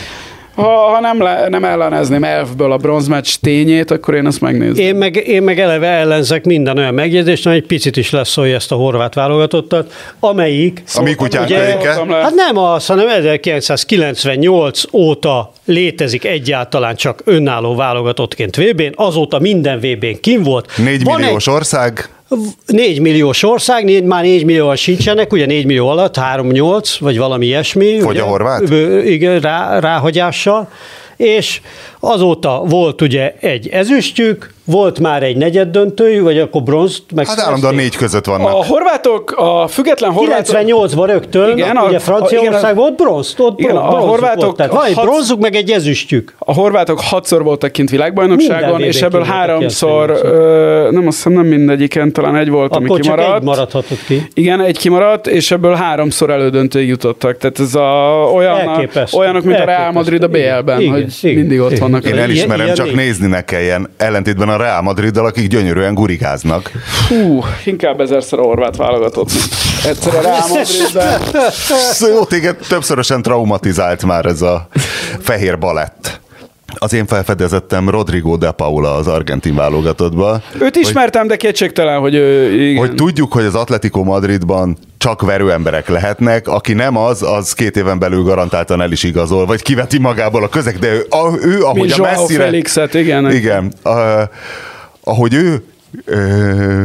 [0.57, 4.85] ha, ha nem, le, nem ellenezném elfből a bronzmeccs tényét, akkor én ezt megnézném.
[4.85, 8.71] Én meg, én meg eleve ellenzek minden olyan megjegyzést, ami egy picit is leszólja ezt
[8.71, 10.83] a horvát válogatottat, amelyik...
[10.95, 11.47] A mi kutyánk.
[11.47, 12.17] Szóltam le.
[12.17, 20.19] Hát nem az, hanem 1998 óta létezik egyáltalán csak önálló válogatottként VB-n, azóta minden VB-n
[20.21, 20.71] kim volt.
[20.77, 22.09] 4 Van milliós ország,
[22.65, 27.45] 4 milliós ország, négy, már 4 millióan sincsenek, ugye 4 millió alatt, 3-8, vagy valami
[27.45, 27.99] ilyesmi.
[27.99, 28.69] Fogy ugye, a horvát?
[29.05, 30.69] Igen, rá, ráhagyással.
[31.15, 31.61] És
[31.99, 37.75] azóta volt ugye egy ezüstjük, volt már egy negyeddöntőjük, vagy akkor bronzt meg hát állandóan
[37.75, 38.47] négy között vannak.
[38.47, 40.55] A horvátok, a független horvátok...
[40.55, 44.43] 98-ban rögtön, Igen, a- ugye Franciaország igen, a- volt bronz, ott igen, bronz, a horvátok
[44.43, 46.33] volt, tehát van egy bronzuk, meg egy ezüstjük.
[46.37, 50.23] A horvátok hatszor voltak kint világbajnokságon, és ebből háromszor, 98-ban.
[50.23, 53.37] ö, nem azt hiszem nem mindegyiken, talán egy volt, ami Akkor csak kimaradt.
[53.39, 54.27] egy maradhatott ki.
[54.33, 57.37] Igen, egy kimaradt, és ebből háromszor elődöntőig jutottak.
[57.37, 59.17] Tehát ez a, olyan, Elképesztő.
[59.17, 60.27] olyanok, mint a Real Madrid a.
[60.27, 61.81] BL-ben, Igen, hogy igen, mindig ott igen.
[61.89, 62.05] vannak.
[62.05, 66.71] Én elismerem, csak nézni ne kelljen, ellentétben a Real Madriddal, akik gyönyörűen gurigáznak.
[67.07, 69.29] Hú, inkább ezerszer a horvát válogatott,
[69.85, 71.19] egyszer a Real Madrid, de...
[71.91, 74.67] Szóval jó, téged többszörösen traumatizált már ez a
[75.19, 76.19] fehér balett.
[76.75, 80.41] Az én felfedezettem Rodrigo de Paula az argentin válogatottba.
[80.59, 82.77] Őt ismertem, de kétségtelen, hogy ő, igen.
[82.77, 87.77] Hogy tudjuk, hogy az Atletico Madridban csak verő emberek lehetnek, aki nem az, az két
[87.77, 91.61] éven belül garantáltan el is igazol, vagy kiveti magából a közeg, de ő, a, ő
[91.63, 92.43] ahogy Mint a Joao messzire...
[92.43, 93.31] Felixet, igen.
[93.31, 93.73] Igen.
[93.83, 94.21] Uh,
[95.03, 95.63] ahogy ő
[96.07, 96.83] uh,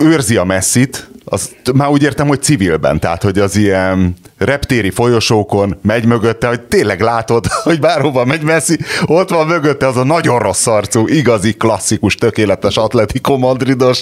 [0.00, 5.78] őrzi a messzit, azt már úgy értem, hogy civilben, tehát hogy az ilyen reptéri folyosókon
[5.82, 10.38] megy mögötte, hogy tényleg látod, hogy bárhova megy Messi, ott van mögötte az a nagyon
[10.38, 14.00] rossz arcú, igazi, klasszikus, tökéletes Atletico Madridos,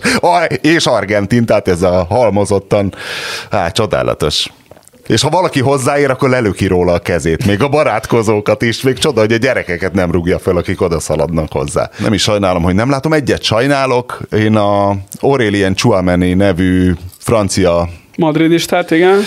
[0.60, 2.94] és argentin, tehát ez a halmozottan,
[3.50, 4.50] hát csodálatos.
[5.06, 9.20] És ha valaki hozzáér, akkor lelöki róla a kezét, még a barátkozókat is, még csoda,
[9.20, 11.90] hogy a gyerekeket nem rúgja fel, akik oda szaladnak hozzá.
[11.98, 18.90] Nem is sajnálom, hogy nem látom, egyet sajnálok, én a Aurélien Chouameni nevű francia Madridistát,
[18.90, 19.20] igen.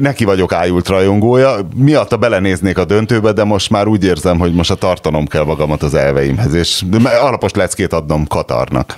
[0.00, 4.70] neki vagyok ájult rajongója, miatta belenéznék a döntőbe, de most már úgy érzem, hogy most
[4.70, 6.82] a tartanom kell magamat az elveimhez, és
[7.20, 8.96] alapos leckét adnom Katarnak.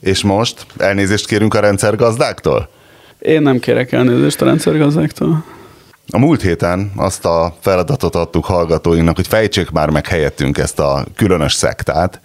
[0.00, 2.68] És most elnézést kérünk a rendszergazdáktól?
[3.26, 5.44] Én nem kérek elnézést a rendszergazdáktól.
[6.10, 11.04] A múlt héten azt a feladatot adtuk hallgatóinknak, hogy fejtsék már meg helyettünk ezt a
[11.16, 12.20] különös szektát,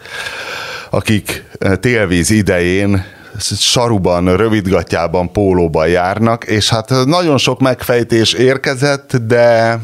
[0.89, 3.03] akik eh, télvíz idején
[3.39, 9.79] saruban, rövidgatjában, pólóban járnak, és hát nagyon sok megfejtés érkezett, de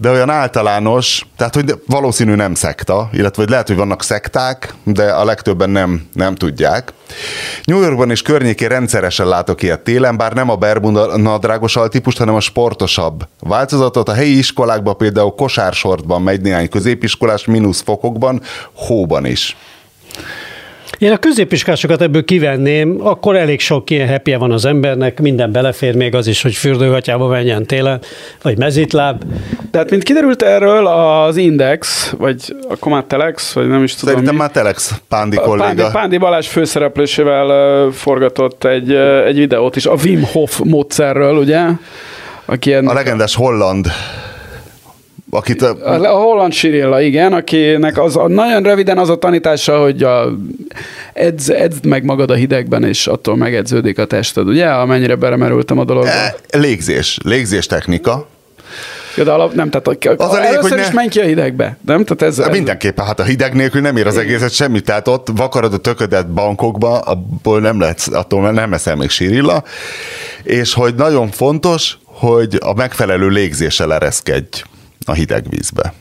[0.00, 5.10] de olyan általános, tehát hogy valószínű nem szekta, illetve hogy lehet, hogy vannak szekták, de
[5.12, 6.92] a legtöbben nem, nem tudják.
[7.64, 12.34] New Yorkban és környékén rendszeresen látok ilyet télen, bár nem a Bermuda nadrágos altípust, hanem
[12.34, 14.08] a sportosabb változatot.
[14.08, 18.42] A helyi iskolákban például kosársortban megy néhány középiskolás, mínusz fokokban,
[18.74, 19.56] hóban is.
[21.00, 25.94] Én a középiskásokat ebből kivenném, akkor elég sok ilyen happy van az embernek, minden belefér,
[25.94, 28.00] még az is, hogy fürdőgatyába menjen télen,
[28.42, 29.22] vagy mezitláb.
[29.70, 34.34] Tehát, mint kiderült erről, az Index, vagy akkor már Telex, vagy nem is tudom Szerintem
[34.34, 35.90] mi, már Telex Pándi a Pándi, kolléga.
[35.90, 38.92] Pándi Balázs főszereplésével forgatott egy,
[39.26, 41.66] egy videót is, a Wim Hof módszerről, ugye?
[42.44, 43.86] Aki ennek A legendás holland
[45.30, 50.02] akit a, A, holland Sirilla, igen, akinek az a, nagyon röviden az a tanítása, hogy
[50.02, 50.36] a,
[51.12, 54.66] edz, edzd meg magad a hidegben, és attól megedződik a tested, ugye?
[54.66, 56.10] Amennyire belemerültem a dologba.
[56.10, 58.28] e, légzés, légzés technika.
[59.16, 61.20] Ja, de alap, nem, tehát a, Az a lényeg, először hogy is ne- menj ki
[61.20, 62.04] a hidegbe, nem?
[62.04, 65.28] Tehát ez, ez Mindenképpen, hát a hideg nélkül nem ér az egészet semmit, tehát ott
[65.36, 69.64] vakarod a töködet bankokba, abból nem lehet, attól nem leszel még sírilla,
[70.42, 74.62] és hogy nagyon fontos, hogy a megfelelő légzéssel ereszkedj
[75.06, 75.92] a hideg vízbe.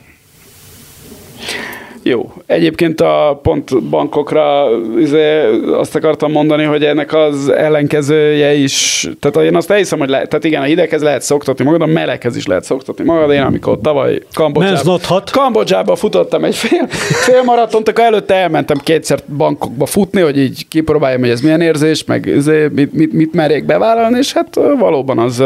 [2.03, 2.33] Jó.
[2.45, 4.67] Egyébként a pont bankokra
[4.99, 5.41] izé,
[5.71, 10.45] azt akartam mondani, hogy ennek az ellenkezője is, tehát én azt elhiszem, hogy lehet, tehát
[10.45, 13.31] igen, a hideghez lehet szoktatni magad, a meleghez is lehet szoktatni magad.
[13.31, 14.99] Én amikor tavaly Kambodzsába.
[15.31, 16.87] Kambodzsába futottam egy fél,
[17.25, 22.03] fél maratont, akkor előtte elmentem kétszer bankokba futni, hogy így kipróbáljam, hogy ez milyen érzés,
[22.03, 25.43] meg izé, mit, mit, mit merjék bevállalni, és hát valóban az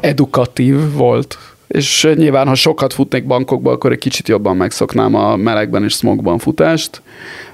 [0.00, 1.38] edukatív volt.
[1.72, 6.38] És nyilván, ha sokat futnék bankokba, akkor egy kicsit jobban megszoknám a melegben és smogban
[6.38, 7.02] futást.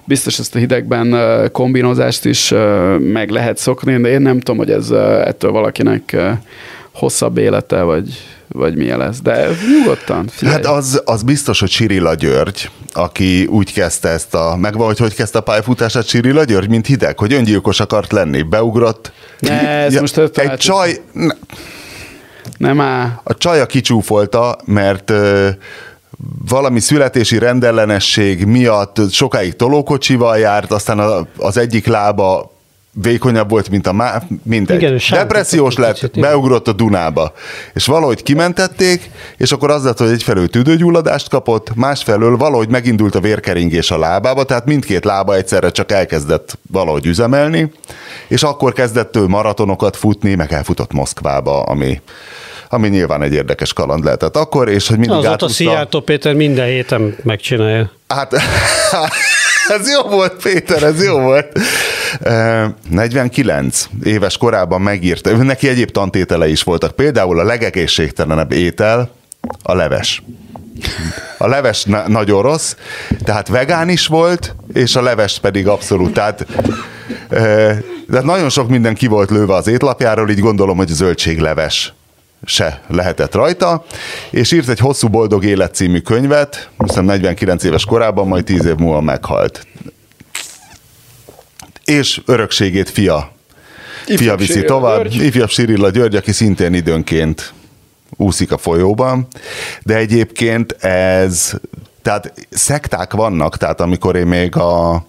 [0.05, 1.16] Biztos ezt a hidegben
[1.53, 2.55] kombinozást is
[2.99, 4.91] meg lehet szokni, de én nem tudom, hogy ez
[5.25, 6.16] ettől valakinek
[6.93, 9.21] hosszabb élete, vagy, vagy milyen lesz.
[9.21, 9.49] De
[9.79, 10.27] nyugodtan.
[10.29, 10.55] Figyelj.
[10.55, 15.14] Hát az, az biztos, hogy Sirilla György, aki úgy kezdte ezt a, megvan, hogy hogy
[15.14, 19.12] kezdte a pályafutását Sirilla György, mint hideg, hogy öngyilkos akart lenni, beugrott.
[19.39, 20.97] Ne, ez ja, most egy csaj...
[21.12, 21.35] Ne,
[22.57, 23.20] nem áll.
[23.22, 25.12] A csaja kicsúfolta, mert
[26.49, 32.53] valami születési rendellenesség miatt sokáig tolókocsival járt, aztán az egyik lába
[32.93, 34.82] vékonyabb volt, mint a má, mindegy.
[34.82, 37.32] Igen, Depressziós lett, kicsit, beugrott a Dunába.
[37.74, 43.20] És valahogy kimentették, és akkor az lett, hogy egyfelől tüdőgyulladást kapott, másfelől valahogy megindult a
[43.20, 47.72] vérkeringés a lábába, tehát mindkét lába egyszerre csak elkezdett valahogy üzemelni,
[48.28, 52.01] és akkor kezdett ő maratonokat futni, meg elfutott Moszkvába, ami
[52.70, 55.55] ami nyilván egy érdekes kaland lehetett akkor, és hogy mindig Azóta átúszta...
[55.55, 57.91] Szijjártó Péter minden héten megcsinálja.
[58.09, 58.32] Hát
[59.78, 61.59] ez jó volt, Péter, ez jó volt.
[62.89, 69.11] 49 éves korában megírta, neki egyéb tantétele is voltak, például a legegészségtelenebb étel
[69.63, 70.23] a leves.
[71.39, 72.75] A leves na- nagyon rossz,
[73.25, 76.13] tehát vegán is volt, és a leves pedig abszolút.
[76.13, 76.47] Tehát,
[78.07, 81.93] de nagyon sok minden ki volt lőve az étlapjáról, így gondolom, hogy zöldségleves
[82.45, 83.85] se lehetett rajta,
[84.31, 88.75] és írt egy hosszú boldog élet című könyvet, hiszem 49 éves korában, majd 10 év
[88.75, 89.67] múlva meghalt.
[91.89, 93.32] És örökségét fia,
[94.07, 95.03] fia viszi tovább.
[95.03, 95.24] György.
[95.24, 97.53] Ifjabb Sirilla György, aki szintén időnként
[98.16, 99.26] úszik a folyóban,
[99.82, 101.55] de egyébként ez
[102.03, 105.07] tehát szekták vannak, tehát amikor én még a,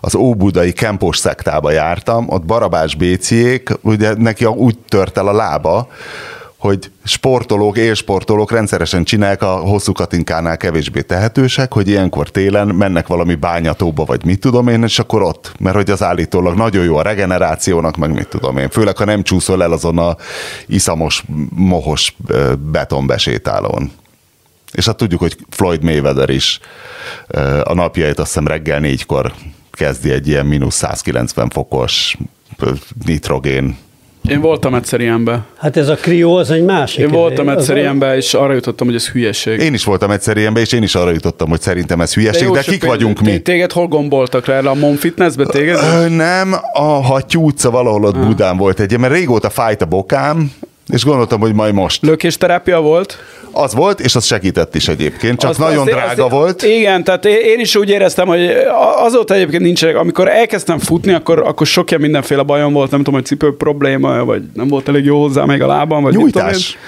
[0.00, 5.88] az Óbudai Kempos szektába jártam, ott Barabás Béciék, ugye neki úgy tört el a lába,
[6.60, 13.34] hogy sportolók, élsportolók rendszeresen csinálják a hosszú katinkánál kevésbé tehetősek, hogy ilyenkor télen mennek valami
[13.34, 17.02] bányatóba, vagy mit tudom én, és akkor ott, mert hogy az állítólag nagyon jó a
[17.02, 20.16] regenerációnak, meg mit tudom én, főleg ha nem csúszol el azon a
[20.66, 22.16] iszamos, mohos
[22.70, 23.90] betonbesétálón.
[24.72, 26.60] És hát tudjuk, hogy Floyd Mayweather is
[27.64, 29.32] a napjait azt hiszem reggel négykor
[29.70, 32.16] kezdi egy ilyen mínusz 190 fokos
[33.04, 33.76] nitrogén
[34.28, 35.44] én voltam egyszer ilyenbe.
[35.58, 37.00] Hát ez a krió az egy másik.
[37.00, 39.60] Én voltam egyszer ilyenbe, és arra jutottam, hogy ez hülyeség.
[39.60, 42.46] Én is voltam egyszer ilyenbe, és én is arra jutottam, hogy szerintem ez hülyeség, de,
[42.46, 43.38] jó, de kik vagyunk mi?
[43.38, 44.58] Téged hol gomboltak le?
[44.58, 45.78] A Mon Fitnessbe téged?
[45.94, 48.26] Ö, nem, a Hattyú utca valahol ott ah.
[48.26, 50.52] Budán volt egy, mert régóta fájt a bokám,
[50.92, 52.02] és gondoltam, hogy majd most.
[52.02, 53.18] Lökésterápia volt?
[53.52, 56.62] Az volt, és az segített is egyébként, csak az, nagyon az, drága az, volt.
[56.62, 58.50] Igen, tehát én is úgy éreztem, hogy
[58.96, 63.14] azóta egyébként nincs, amikor elkezdtem futni, akkor, akkor sok ilyen mindenféle bajom volt, nem tudom,
[63.14, 66.78] hogy cipő probléma, vagy nem volt elég jó hozzá még a lábam, vagy Nyújtás.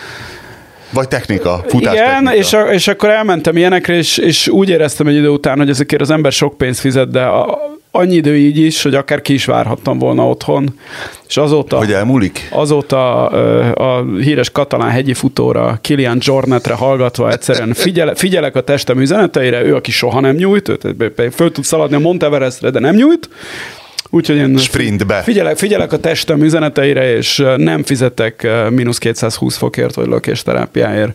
[0.93, 2.35] Vagy technika, futás Igen, technika.
[2.35, 6.03] És, a, és akkor elmentem ilyenekre, és, és úgy éreztem egy idő után, hogy ezekért
[6.03, 7.59] az ember sok pénzt fizet, de a,
[7.95, 10.79] annyi idő így is, hogy akár ki is várhattam volna otthon.
[11.29, 11.77] És azóta...
[11.77, 12.49] Hogy elmúlik?
[12.51, 13.27] Azóta
[13.73, 19.75] a híres katalán hegyi futóra, Kilian Jornetre hallgatva egyszerűen figyele, figyelek a testem üzeneteire, ő,
[19.75, 20.79] aki soha nem nyújt,
[21.31, 23.29] föl tud szaladni a Monteverestre, de nem nyújt,
[24.15, 25.23] Úgyhogy én Sprintbe.
[25.23, 31.13] Figyelek, figyelek a testem üzeneteire, és nem fizetek mínusz 220 fokért, vagy lökésterápiáért.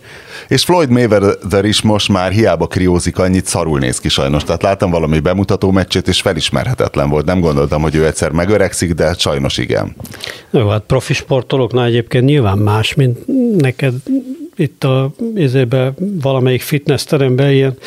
[0.47, 4.43] És Floyd Mayweather is most már hiába kriózik, annyit szarul néz ki sajnos.
[4.43, 7.25] Tehát láttam valami bemutató meccsét, és felismerhetetlen volt.
[7.25, 9.95] Nem gondoltam, hogy ő egyszer megöregszik, de sajnos igen.
[10.49, 13.19] Jó, hát profi sportolóknál egyébként nyilván más, mint
[13.57, 13.93] neked
[14.55, 17.77] itt a izébe, valamelyik fitness teremben ilyen,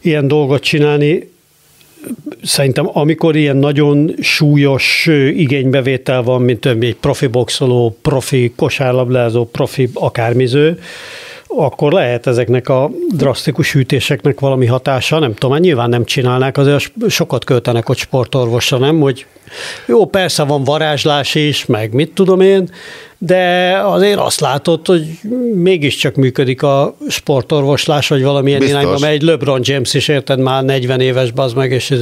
[0.00, 1.36] ilyen dolgot csinálni
[2.42, 10.78] szerintem amikor ilyen nagyon súlyos igénybevétel van, mint egy profi boxoló, profi kosárlabdázó, profi akármiző,
[11.48, 16.92] akkor lehet ezeknek a drasztikus hűtéseknek valami hatása, nem tudom, hát nyilván nem csinálnák, azért
[17.08, 19.26] sokat költenek ott sportorvosra, nem, hogy
[19.86, 22.70] jó, persze van varázslás is, meg mit tudom én,
[23.18, 25.18] de azért azt látod, hogy
[25.54, 28.80] mégiscsak működik a sportorvoslás, vagy valamilyen Biztos.
[28.80, 29.22] irányba megy.
[29.22, 31.94] LeBron James is érted már 40 éves bazd meg, és,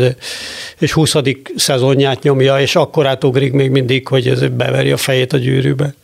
[0.79, 1.15] és 20.
[1.57, 5.95] szezonját nyomja, és akkor átugrik még mindig, hogy ez beveri a fejét a gyűrűbe.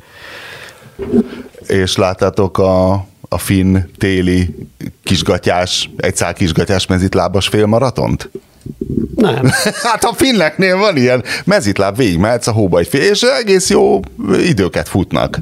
[1.67, 4.55] És láttátok a a finn téli
[5.03, 8.31] kisgatyás, egy szál kisgatyás mezitlábas félmaratont?
[9.17, 9.51] Nem.
[9.91, 14.01] hát a finneknél van ilyen mezitláb, végigmehetsz a hóba egy fél, és egész jó
[14.47, 15.39] időket futnak.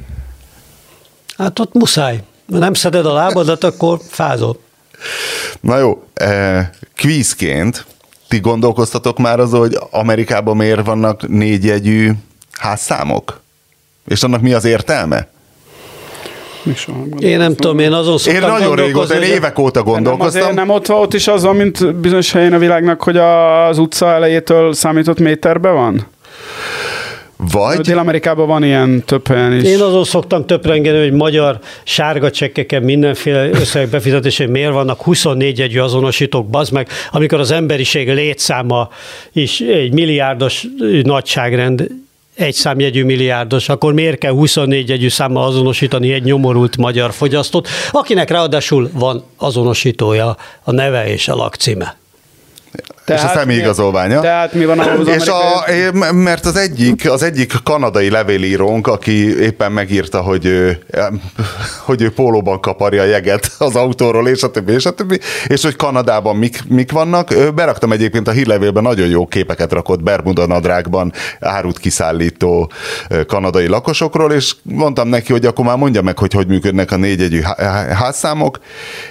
[1.37, 2.23] Hát ott muszáj.
[2.53, 4.61] Ha nem szeded a lábadat, akkor fázol.
[5.61, 7.87] Na jó, eh, kvízként
[8.29, 12.13] ti gondolkoztatok már az, hogy Amerikában miért vannak négyjegyű
[12.53, 13.41] házszámok?
[14.07, 15.29] És annak mi az értelme?
[16.63, 16.75] Nem
[17.19, 20.55] Én nem tudom, én azon Én szoktam nagyon régóta, én évek óta Nem, azért gondolkoztam.
[20.55, 24.73] nem ott, ott is az van, mint bizonyos helyén a világnak, hogy az utca elejétől
[24.73, 26.07] számított méterbe van?
[27.53, 29.63] Vagy Dél-Amerikában van ilyen több helyen is.
[29.63, 35.79] Én azon szoktam töprengeni, hogy magyar sárga csekkeken mindenféle összegek befizetésén miért vannak 24 jegyű
[35.79, 38.89] azonosítók, bazd meg, amikor az emberiség létszáma
[39.33, 40.67] is egy milliárdos
[41.03, 41.87] nagyságrend,
[42.41, 48.31] egy számjegyű milliárdos, akkor miért kell 24 jegyű számmal azonosítani egy nyomorult magyar fogyasztót, akinek
[48.31, 51.97] ráadásul van azonosítója, a neve és a lakcíme.
[53.07, 54.21] És a személyigazolványa.
[54.21, 55.35] Tehát mi van ahhoz És a,
[55.67, 60.79] amerikai- mert az egyik, az egyik kanadai levélírónk, aki éppen megírta, hogy ő,
[61.85, 65.63] hogy ő pólóban kaparja a jeget az autóról, és a többi, és a többi, és
[65.63, 67.35] hogy Kanadában mik, mik vannak.
[67.55, 72.71] Beraktam egyébként a hírlevélben nagyon jó képeket rakott Bermuda nadrágban árut kiszállító
[73.27, 77.41] kanadai lakosokról, és mondtam neki, hogy akkor már mondja meg, hogy hogy működnek a négyegyű
[77.41, 78.59] há- há- házszámok,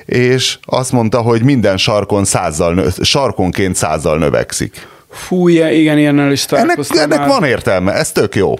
[0.06, 4.88] és azt mondta, hogy minden sarkon százzal, nö- sarkonként százzal növekszik.
[5.12, 7.28] Fú, igen, ilyennel is Ennek, találkoztam ennek már.
[7.28, 8.54] van értelme, ez tök jó.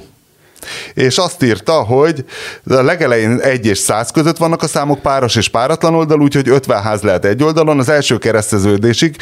[0.94, 2.26] És azt írta, hogy
[2.70, 6.82] a legelején 1 és 100 között vannak a számok páros és páratlan oldal, úgyhogy 50
[6.82, 7.80] ház lehet egy oldalon.
[7.80, 9.16] Az első kereszteződésig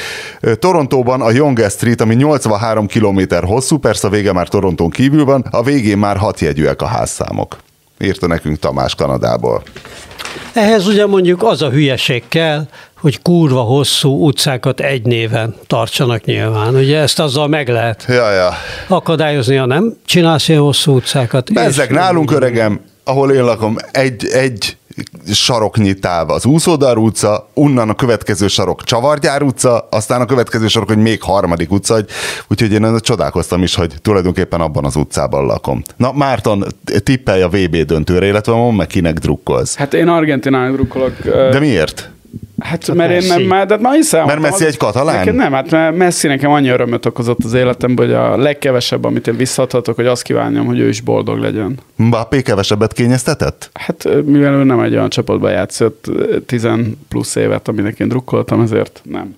[0.60, 5.46] Torontóban a Yonge Street, ami 83 km hosszú, persze a vége már Toronton kívül van,
[5.52, 7.58] a végén már hat jegyűek a házszámok.
[8.00, 9.64] Írta nekünk Tamás Kanadából.
[10.54, 12.68] Ehhez ugye mondjuk az a hülyeség kell,
[13.00, 16.76] hogy kurva hosszú utcákat egy néven tartsanak nyilván.
[16.76, 18.50] Ugye ezt azzal meg lehet Ja, ja.
[18.88, 21.54] akadályozni, ha nem csinálsz ilyen hosszú utcákat.
[21.54, 24.78] Bezzeg és- nálunk öregem, ahol én lakom, egy, egy
[25.32, 30.88] saroknyi táv az Úszódar utca, onnan a következő sarok Csavargyár utca, aztán a következő sarok,
[30.88, 32.10] hogy még harmadik utca, hogy-
[32.48, 35.82] úgyhogy én csodálkoztam is, hogy tulajdonképpen abban az utcában lakom.
[35.98, 36.66] Na Márton,
[37.04, 39.76] tippelj a VB döntőre, illetve mondd meg kinek drukkolsz.
[39.76, 41.14] Hát én Argentinának drukkolok.
[41.52, 42.10] De miért?
[42.60, 43.48] Hát mert én nem, Messi.
[43.48, 44.26] már, de hát már hiszem.
[44.26, 45.16] Mert Messi egy katalán?
[45.16, 49.28] Neked nem, hát mert Messi nekem annyi örömöt okozott az életemben, hogy a legkevesebb, amit
[49.28, 51.80] én visszadhatok, hogy azt kívánom, hogy ő is boldog legyen.
[51.96, 53.70] Mbappé kevesebbet kényeztetett?
[53.74, 56.68] Hát mivel ő nem egy olyan csapatban játszott ö, 10
[57.08, 59.36] plusz évet, aminek én drukkoltam, ezért nem.